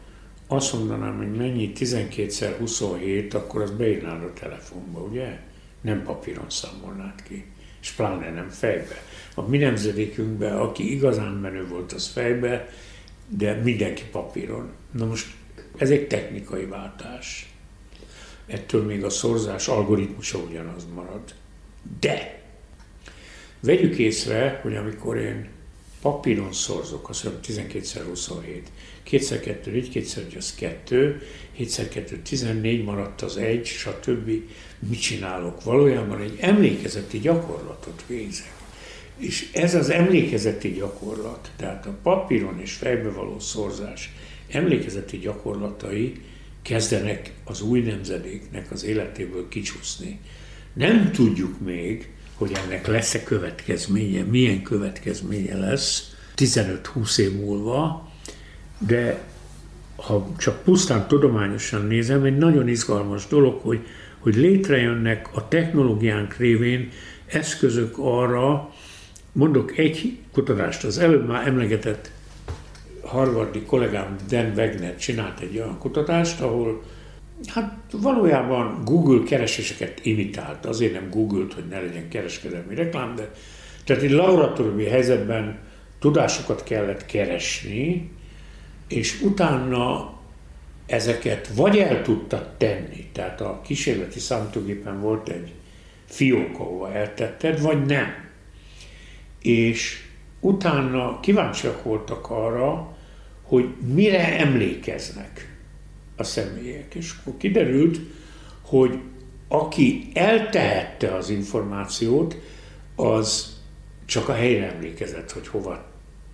[0.48, 5.40] azt mondanám, hogy mennyi 12x27, akkor az beírnád a telefonba, ugye?
[5.82, 7.46] Nem papíron számolnád ki,
[7.86, 9.04] és pláne nem fejbe.
[9.36, 12.70] A mi nemzedékünkben, aki igazán menő volt, az fejbe,
[13.28, 14.72] de mindenki papíron.
[14.92, 15.28] Na most
[15.78, 17.50] ez egy technikai váltás.
[18.46, 21.34] Ettől még a szorzás algoritmusa ugyanaz marad.
[22.00, 22.42] De
[23.60, 25.50] vegyük észre, hogy amikor én
[26.02, 28.62] papíron szorzok, azt mondom 12x27,
[29.10, 31.22] 2x2 4, 2x1 az 2,
[31.60, 34.32] 7x2 14, maradt az 1, stb.
[34.80, 35.64] Mit csinálok?
[35.64, 38.54] Valójában egy emlékezeti gyakorlatot végzek.
[39.18, 44.14] És ez az emlékezeti gyakorlat, tehát a papíron és fejbe való szorzás
[44.48, 46.22] emlékezeti gyakorlatai
[46.62, 50.20] kezdenek az új nemzedéknek az életéből kicsúszni.
[50.74, 58.12] Nem tudjuk még, hogy ennek lesz-e következménye, milyen következménye lesz 15-20 év múlva,
[58.88, 59.24] de
[59.96, 63.86] ha csak pusztán tudományosan nézem, egy nagyon izgalmas dolog, hogy,
[64.26, 66.90] hogy létrejönnek a technológiánk révén
[67.26, 68.74] eszközök arra,
[69.32, 72.12] mondok egy kutatást, az előbb már emlegetett
[73.02, 76.84] harvardi kollégám Dan Wegner csinált egy olyan kutatást, ahol
[77.48, 80.66] hát valójában Google kereséseket imitált.
[80.66, 83.32] Azért nem Google-t, hogy ne legyen kereskedelmi reklám, de
[83.84, 85.60] tehát egy laboratóriumi helyzetben
[86.00, 88.12] tudásokat kellett keresni,
[88.88, 90.15] és utána
[90.86, 95.54] ezeket vagy el tudta tenni, tehát a kísérleti számítógépen volt egy
[96.06, 98.08] fiók, ahova eltetted, vagy nem.
[99.42, 100.04] És
[100.40, 102.98] utána kíváncsiak voltak arra,
[103.44, 105.58] hogy mire emlékeznek
[106.16, 106.96] a személyek.
[106.96, 108.00] És akkor kiderült,
[108.62, 109.00] hogy
[109.48, 112.38] aki eltehette az információt,
[112.96, 113.60] az
[114.06, 115.86] csak a helyre emlékezett, hogy hova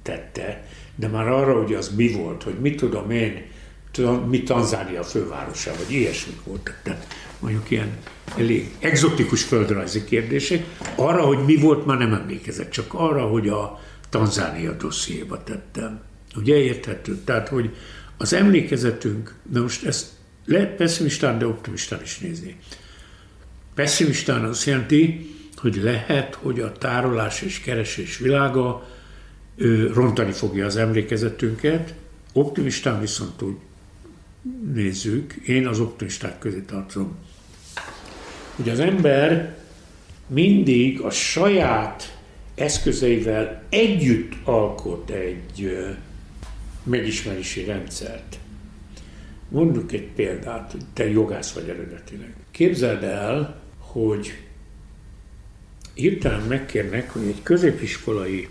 [0.02, 0.66] tette,
[0.96, 3.46] de már arra, hogy az mi volt, hogy mit tudom én,
[4.28, 6.80] mi Tanzánia fővárosa, vagy ilyesmik voltak.
[6.84, 7.08] Tehát
[7.40, 7.98] mondjuk ilyen
[8.38, 10.66] elég exotikus földrajzi kérdések.
[10.96, 16.02] Arra, hogy mi volt, már nem emlékezett, csak arra, hogy a Tanzánia dossziéba tettem.
[16.36, 17.18] Ugye érthető?
[17.26, 17.76] Tehát, hogy
[18.18, 20.08] az emlékezetünk, de most ezt
[20.46, 22.58] lehet pessimistán, de optimistán is nézni.
[23.76, 28.88] Pessimistán azt jelenti, hogy lehet, hogy a tárolás és keresés világa
[29.56, 31.94] ő, rontani fogja az emlékezetünket,
[32.34, 33.56] optimistán viszont úgy
[34.74, 37.16] nézzük, én az optimisták közé tartom,
[38.56, 39.58] hogy az ember
[40.28, 42.18] mindig a saját
[42.56, 45.78] eszközeivel együtt alkot egy
[46.84, 48.40] megismerési rendszert.
[49.50, 52.36] Mondjuk egy példát, hogy te jogász vagy eredetileg.
[52.52, 54.38] Képzeld el, hogy
[55.94, 58.48] hirtelen megkérnek, hogy egy középiskolai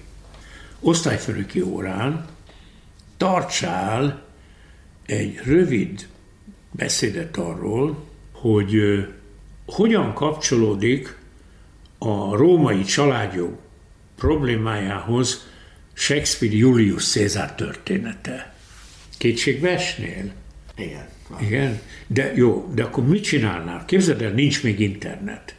[0.81, 2.27] osztályfőnöki órán
[3.17, 4.23] tartsál
[5.11, 6.09] egy rövid
[6.71, 8.75] beszédet arról, hogy
[9.67, 11.17] hogyan kapcsolódik
[11.99, 13.59] a római családjog
[14.17, 15.49] problémájához
[15.93, 18.55] Shakespeare Julius Cézár története.
[19.19, 20.33] Kétségbe esnél?
[20.77, 21.09] Igen.
[21.41, 21.81] Igen?
[22.07, 23.85] De jó, de akkor mit csinálnál?
[23.85, 25.55] Képzeld el, nincs még internet.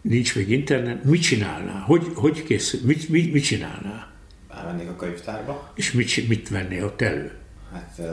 [0.00, 1.80] Nincs még internet, mit csinálnál?
[1.80, 2.80] Hogy, hogy készül?
[2.84, 4.12] Mit, mit, mit csinálnál?
[4.50, 5.72] Elmennék a könyvtárba.
[5.74, 7.41] És mit, mit vennél ott elő?
[7.72, 8.04] Hát, uh,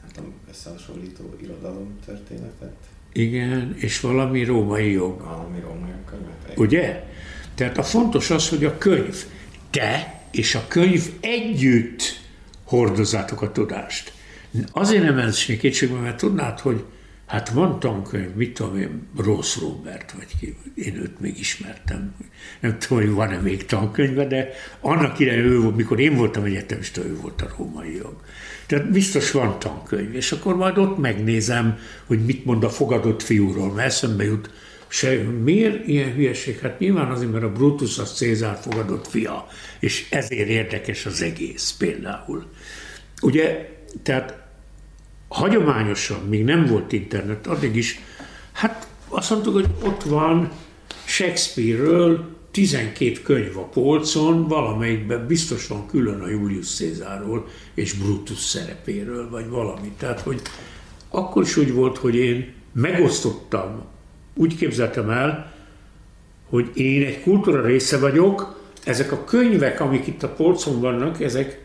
[0.00, 2.74] nem tudom, összehasonlító irodalom történetet.
[3.12, 5.20] Igen, és valami római jog.
[5.20, 6.52] Valami római könyvet.
[6.56, 7.04] Ugye?
[7.54, 9.24] Tehát a fontos az, hogy a könyv
[9.70, 12.02] te és a könyv együtt
[12.64, 14.12] hordozátok a tudást.
[14.72, 16.84] Azért nem esnék kétségbe, mert tudnád, hogy
[17.32, 22.14] hát van tankönyv, mit tudom én, Rossz Robert, vagy ki, én őt még ismertem.
[22.60, 24.48] Nem tudom, hogy van-e még tankönyve, de
[24.80, 28.16] annak idején ő volt, mikor én voltam egyetemista, ő volt a római jog.
[28.66, 33.72] Tehát biztos van tankönyv, és akkor majd ott megnézem, hogy mit mond a fogadott fiúról,
[33.72, 34.50] mert eszembe jut
[34.88, 36.58] se, miért ilyen hülyeség?
[36.58, 39.46] Hát nyilván azért, mert a Brutus az Cézár fogadott fia,
[39.80, 42.50] és ezért érdekes az egész például.
[43.22, 43.68] Ugye,
[44.02, 44.41] tehát
[45.32, 48.00] hagyományosan, még nem volt internet, addig is,
[48.52, 50.50] hát azt mondtuk, hogy ott van
[51.04, 59.30] Shakespeare-ről 12 könyv a polcon, valamelyikben biztos van külön a Julius Cézárról és Brutus szerepéről,
[59.30, 59.92] vagy valami.
[59.98, 60.40] Tehát, hogy
[61.08, 63.82] akkor is úgy volt, hogy én megosztottam
[64.34, 65.52] úgy képzeltem el,
[66.48, 71.61] hogy én egy kultúra része vagyok, ezek a könyvek, amik itt a polcon vannak, ezek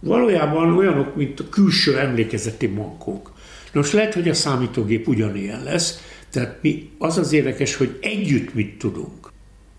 [0.00, 3.32] valójában olyanok, mint a külső emlékezeti mankók.
[3.72, 8.78] Most lehet, hogy a számítógép ugyanilyen lesz, tehát mi, az az érdekes, hogy együtt mit
[8.78, 9.32] tudunk.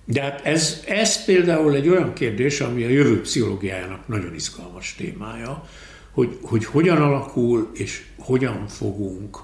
[0.05, 5.67] De hát ez, ez például egy olyan kérdés, ami a jövő pszichológiájának nagyon izgalmas témája,
[6.11, 9.37] hogy, hogy hogyan alakul és hogyan fogunk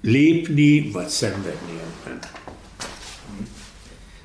[0.00, 2.18] lépni, vagy szenvedni ebben.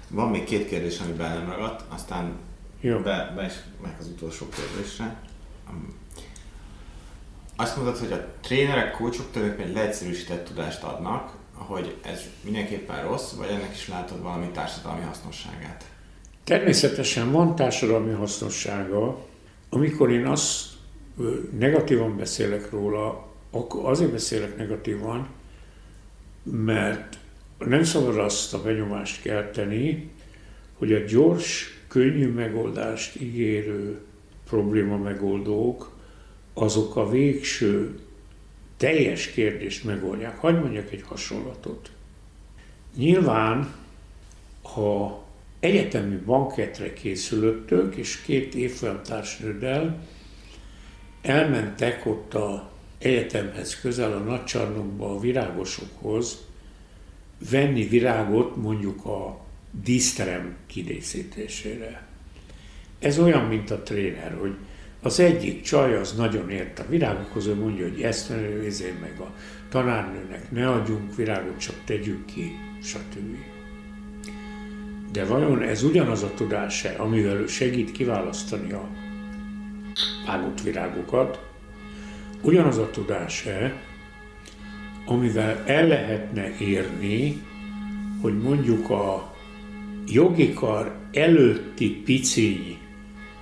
[0.10, 2.32] Van még két kérdés, ami bennem ragadt, aztán
[2.82, 2.99] Jó.
[2.99, 5.27] be, be is meg az utolsó kérdésre.
[7.56, 13.49] Azt mondod, hogy a trénerek, coachok tulajdonképpen leegyszerűsített tudást adnak, hogy ez mindenképpen rossz, vagy
[13.49, 15.85] ennek is látod valami társadalmi hasznosságát?
[16.44, 19.26] Természetesen van társadalmi hasznossága,
[19.69, 20.65] amikor én azt
[21.57, 25.27] negatívan beszélek róla, akkor azért beszélek negatívan,
[26.44, 27.18] mert
[27.57, 30.11] nem szabad azt a benyomást kelteni,
[30.77, 34.02] hogy a gyors, könnyű megoldást ígérő
[34.49, 35.95] probléma megoldók,
[36.53, 37.99] azok a végső
[38.78, 40.38] teljes kérdést megoldják.
[40.38, 41.91] Hagy mondjak egy hasonlatot.
[42.95, 43.74] Nyilván,
[44.61, 45.24] ha
[45.60, 50.07] egyetemi banketre készülöttök, és két évfolyamtársnőddel
[51.22, 56.45] elmentek ott a egyetemhez közel a nagycsarnokba a virágosokhoz
[57.49, 62.07] venni virágot mondjuk a díszterem kidészítésére.
[62.99, 64.56] Ez olyan, mint a tréner, hogy
[65.02, 68.32] az egyik csaj az nagyon ért a virágokhoz, ő mondja, hogy ezt
[68.65, 69.34] ezért meg a
[69.69, 72.52] tanárnőnek ne adjunk virágot, csak tegyük ki,
[72.84, 73.36] stb.
[75.11, 78.90] De vajon ez ugyanaz a tudás-e, amivel ő segít kiválasztani a
[80.26, 81.40] vágott virágokat,
[82.41, 83.74] ugyanaz a tudás-e,
[85.06, 87.41] amivel el lehetne érni,
[88.22, 89.36] hogy mondjuk a
[90.07, 92.78] jogi kar előtti piciny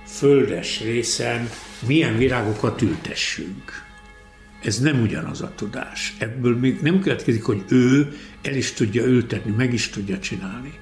[0.06, 1.48] földes részen
[1.86, 3.84] milyen virágokat ültessünk.
[4.62, 6.16] Ez nem ugyanaz a tudás.
[6.18, 10.72] Ebből még nem következik, hogy ő el is tudja ültetni, meg is tudja csinálni.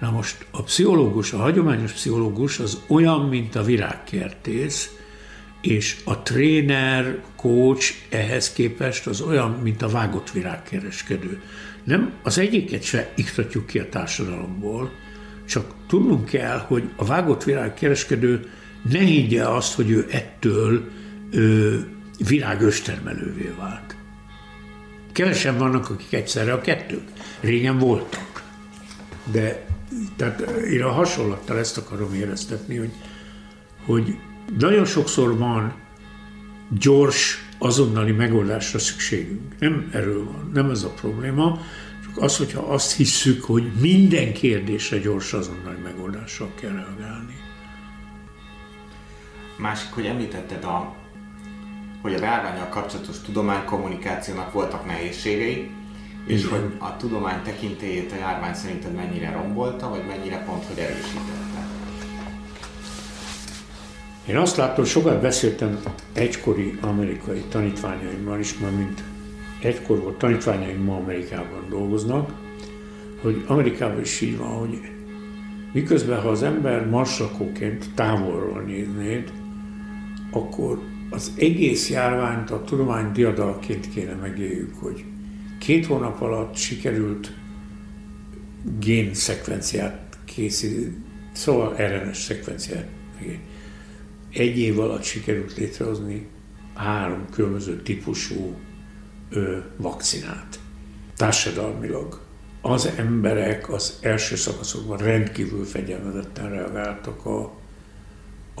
[0.00, 4.90] Na most a pszichológus, a hagyományos pszichológus az olyan, mint a virágkertész,
[5.60, 11.42] és a tréner, coach ehhez képest az olyan, mint a vágott virágkereskedő.
[11.84, 14.90] Nem, az egyiket se iktatjuk ki a társadalomból,
[15.50, 18.50] csak tudnunk kell, hogy a vágott virágkereskedő
[18.90, 20.88] ne higgye azt, hogy ő ettől
[21.30, 21.76] ö,
[22.28, 23.96] virágöstermelővé vált.
[25.12, 27.08] Kevesen vannak, akik egyszerre a kettők.
[27.40, 28.42] Régen voltak.
[29.32, 29.66] De
[30.16, 32.92] tehát én a hasonlattal ezt akarom éreztetni, hogy,
[33.86, 34.18] hogy
[34.58, 35.74] nagyon sokszor van
[36.78, 39.58] gyors, azonnali megoldásra szükségünk.
[39.58, 41.60] Nem erről van, nem ez a probléma,
[42.16, 47.36] az, hogyha azt hisszük, hogy minden kérdésre gyors, azonnali megoldással kell reagálni.
[49.56, 50.94] Másik, hogy említetted, a,
[52.02, 55.70] hogy a járványal kapcsolatos tudománykommunikációnak voltak nehézségei,
[56.26, 61.66] és hogy a tudomány tekintélyét a járvány szerinted mennyire rombolta, vagy mennyire pont, hogy erősítette?
[64.26, 65.80] Én azt látom, sokat beszéltem
[66.12, 69.02] egykori amerikai tanítványaimmal is, mert mint
[69.64, 72.32] egykor volt tanítványaim ma Amerikában dolgoznak,
[73.22, 74.80] hogy Amerikában is így van, hogy
[75.72, 79.32] miközben ha az ember marslakóként távolról néznéd,
[80.30, 80.80] akkor
[81.10, 85.04] az egész járványt a tudomány diadalként kéne megéljük, hogy
[85.58, 87.32] két hónap alatt sikerült
[88.78, 90.96] gén szekvenciát készíteni,
[91.32, 92.88] szóval RNS szekvenciát.
[94.32, 96.26] Egy év alatt sikerült létrehozni
[96.74, 98.54] három különböző típusú
[99.76, 100.58] vakcinát.
[101.16, 102.20] Társadalmilag
[102.60, 107.42] az emberek az első szakaszokban rendkívül fegyelmezetten reagáltak a,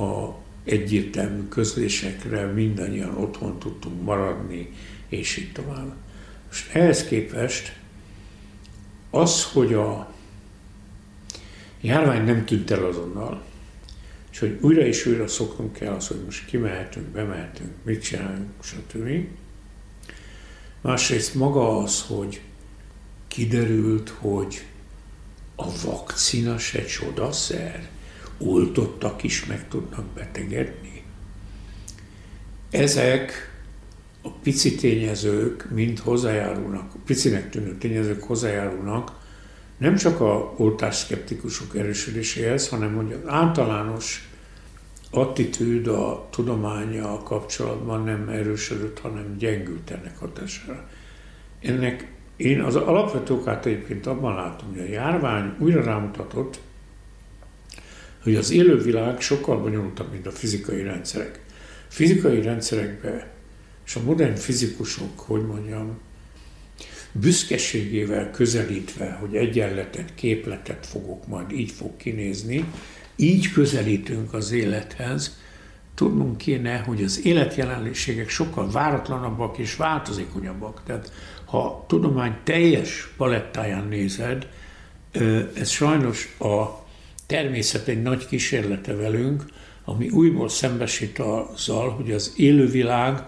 [0.02, 4.72] a egyértelmű közlésekre, mindannyian otthon tudtunk maradni,
[5.08, 5.94] és így tovább.
[6.46, 7.76] Most ehhez képest
[9.10, 10.12] az, hogy a
[11.80, 13.42] járvány nem tűnt el azonnal,
[14.30, 19.08] és hogy újra és újra szoknunk kell az, hogy most kimehetünk, bemehetünk, mit csinálunk, stb.
[20.80, 22.40] Másrészt maga az, hogy
[23.28, 24.66] kiderült, hogy
[25.56, 27.88] a vakcina se csodaszer,
[28.38, 31.02] oltottak is meg tudnak betegedni.
[32.70, 33.32] Ezek
[34.22, 39.18] a pici tényezők mind hozzájárulnak, picinek tűnő tényezők hozzájárulnak
[39.78, 44.29] nem csak a oltásszkeptikusok erősödéséhez, hanem hogy az általános
[45.10, 50.88] attitűd a tudománya kapcsolatban nem erősödött, hanem gyengült ennek hatására.
[51.62, 56.60] Ennek én az alapvető okát egyébként abban látom, hogy a járvány újra rámutatott,
[58.22, 61.40] hogy az élővilág sokkal bonyolultabb, mint a fizikai rendszerek.
[61.88, 63.22] Fizikai rendszerekben
[63.86, 65.98] és a modern fizikusok, hogy mondjam,
[67.12, 72.64] büszkeségével közelítve, hogy egyenletet, képletet fogok majd, így fog kinézni,
[73.20, 75.38] így közelítünk az élethez,
[75.94, 80.82] tudnunk kéne, hogy az életjelenléségek sokkal váratlanabbak és változékonyabbak.
[80.86, 81.12] Tehát
[81.44, 84.48] ha tudomány teljes palettáján nézed,
[85.54, 86.84] ez sajnos a
[87.26, 89.44] természet egy nagy kísérlete velünk,
[89.84, 93.26] ami újból szembesít azzal, hogy az élővilág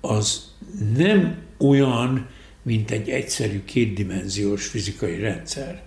[0.00, 0.52] az
[0.96, 2.26] nem olyan,
[2.62, 5.82] mint egy egyszerű kétdimenziós fizikai rendszer.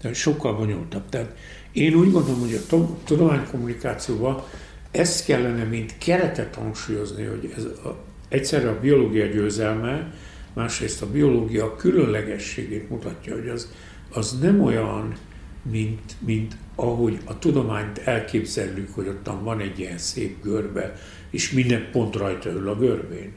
[0.00, 1.08] Tehát sokkal bonyolultabb.
[1.08, 1.36] Tehát
[1.72, 4.42] Én úgy gondolom, hogy a tudománykommunikációban
[4.90, 10.12] ezt kellene, mint keretet hangsúlyozni, hogy ez a, egyszerre a biológia győzelme,
[10.52, 13.72] másrészt a biológia különlegességét mutatja, hogy az,
[14.12, 15.14] az nem olyan,
[15.62, 20.96] mint, mint ahogy a tudományt elképzeljük, hogy ott van egy ilyen szép görbe,
[21.30, 23.32] és minden pont rajta ül a görbén.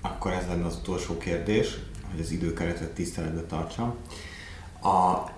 [0.00, 1.76] Akkor ez lenne az utolsó kérdés,
[2.10, 3.94] hogy az időkeretet tiszteletbe tartsam.
[4.82, 5.30] A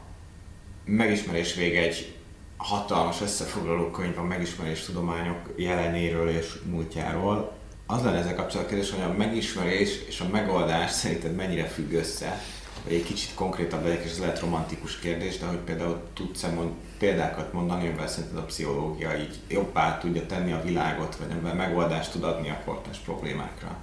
[0.85, 2.15] megismerés vége egy
[2.63, 7.53] hatalmas összefoglaló könyv a megismerés tudományok jelenéről és múltjáról.
[7.87, 12.41] Az lenne ezzel kapcsolatban kérdés, hogy a megismerés és a megoldás szerinted mennyire függ össze?
[12.85, 16.71] Vagy egy kicsit konkrétabb legyek, és ez lehet romantikus kérdés, de hogy például tudsz-e mond,
[16.99, 22.13] példákat mondani, amivel szerinted a pszichológia így jobbá tudja tenni a világot, vagy amivel megoldást
[22.13, 23.77] tud adni a kortás problémákra?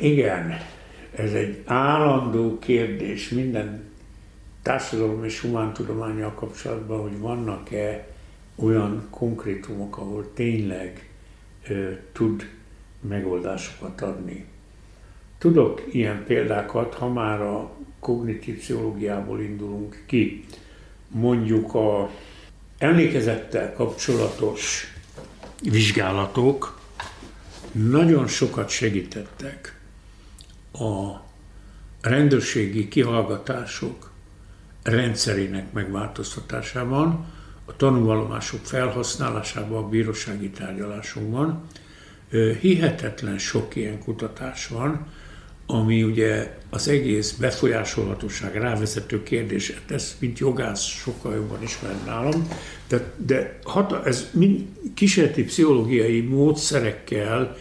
[0.00, 0.60] Igen,
[1.16, 3.91] ez egy állandó kérdés minden
[4.62, 8.06] társadalom és humántudományjal kapcsolatban, hogy vannak-e
[8.54, 11.10] olyan konkrétumok, ahol tényleg
[11.68, 12.48] ö, tud
[13.00, 14.44] megoldásokat adni.
[15.38, 17.70] Tudok ilyen példákat, ha már a
[18.00, 20.44] kognitív pszichológiából indulunk ki.
[21.08, 22.10] Mondjuk a
[22.78, 24.94] emlékezettel kapcsolatos
[25.62, 26.80] vizsgálatok
[27.72, 29.80] nagyon sokat segítettek
[30.72, 31.20] a
[32.00, 34.11] rendőrségi kihallgatások
[34.82, 37.26] rendszerének megváltoztatásában,
[37.64, 41.62] a tanúvallomások felhasználásában a bírósági tárgyalásokban.
[42.60, 45.06] Hihetetlen sok ilyen kutatás van,
[45.66, 52.48] ami ugye az egész befolyásolhatóság rávezető kérdés, ez mint jogász sokkal jobban ismert nálam,
[52.88, 54.64] de, de hat, ez mind
[54.94, 57.56] kísérleti pszichológiai módszerekkel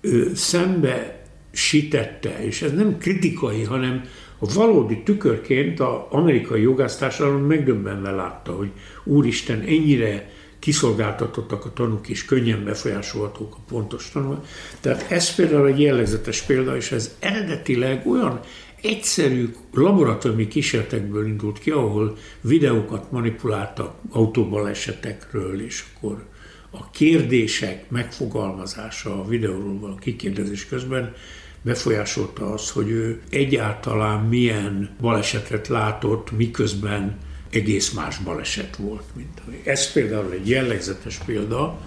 [0.00, 1.22] ö, szembe
[1.52, 4.04] sitette, és ez nem kritikai, hanem
[4.42, 8.70] a valódi tükörként az amerikai jogásztársadalom megdöbbenve látta, hogy
[9.04, 14.44] úristen, ennyire kiszolgáltatottak a tanúk, és könnyen befolyásolhatók a pontos tanulmány.
[14.80, 18.40] Tehát ez például egy jellegzetes példa, és ez eredetileg olyan
[18.80, 26.24] egyszerű laboratóriumi kísérletekből indult ki, ahol videókat manipuláltak autóbalesetekről, és akkor
[26.70, 31.14] a kérdések megfogalmazása a videóról való kikérdezés közben
[31.62, 37.18] befolyásolta az, hogy ő egyáltalán milyen balesetet látott, miközben
[37.50, 39.04] egész más baleset volt.
[39.14, 41.80] Mint Ez például egy jellegzetes példa.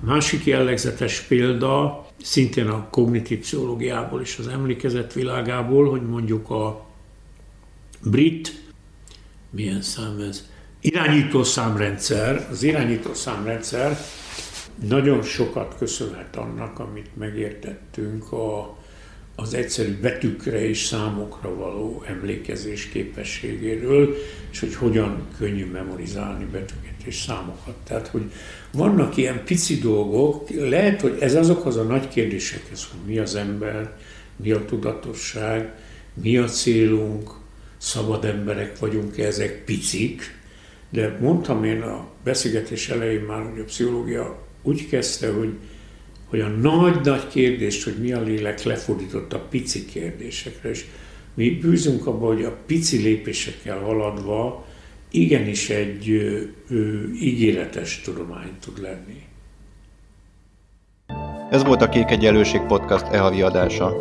[0.00, 6.86] Másik jellegzetes példa, szintén a kognitív pszichológiából és az emlékezet világából, hogy mondjuk a
[8.02, 8.62] brit,
[9.50, 10.48] milyen szám ez,
[10.80, 13.98] irányító számrendszer, az irányító számrendszer
[14.88, 18.77] nagyon sokat köszönhet annak, amit megértettünk a
[19.40, 24.16] az egyszerű betűkre és számokra való emlékezés képességéről,
[24.50, 27.74] és hogy hogyan könnyű memorizálni betűket és számokat.
[27.84, 28.22] Tehát, hogy
[28.72, 33.96] vannak ilyen pici dolgok, lehet, hogy ez azokhoz a nagy kérdésekhez, hogy mi az ember,
[34.36, 35.72] mi a tudatosság,
[36.14, 37.30] mi a célunk,
[37.76, 40.38] szabad emberek vagyunk-e, ezek picik,
[40.90, 45.52] de mondtam én a beszélgetés elején már, hogy a pszichológia úgy kezdte, hogy
[46.28, 50.84] hogy a nagy-nagy kérdést, hogy mi a lélek lefordított a pici kérdésekre, és
[51.34, 54.66] mi bűzünk abba, hogy a pici lépésekkel haladva
[55.10, 56.40] igenis egy ö,
[56.70, 59.26] ö, ígéretes tudomány tud lenni.
[61.50, 63.96] Ez volt a Kék Egyenlőség Podcast e-havi adása.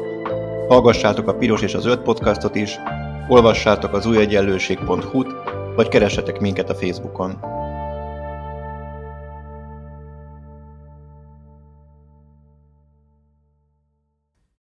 [0.68, 2.76] Hallgassátok a Piros és a Zöld podcastot is,
[3.28, 5.28] olvassátok az újegyenlőség.hu-t,
[5.76, 7.57] vagy keressetek minket a Facebookon.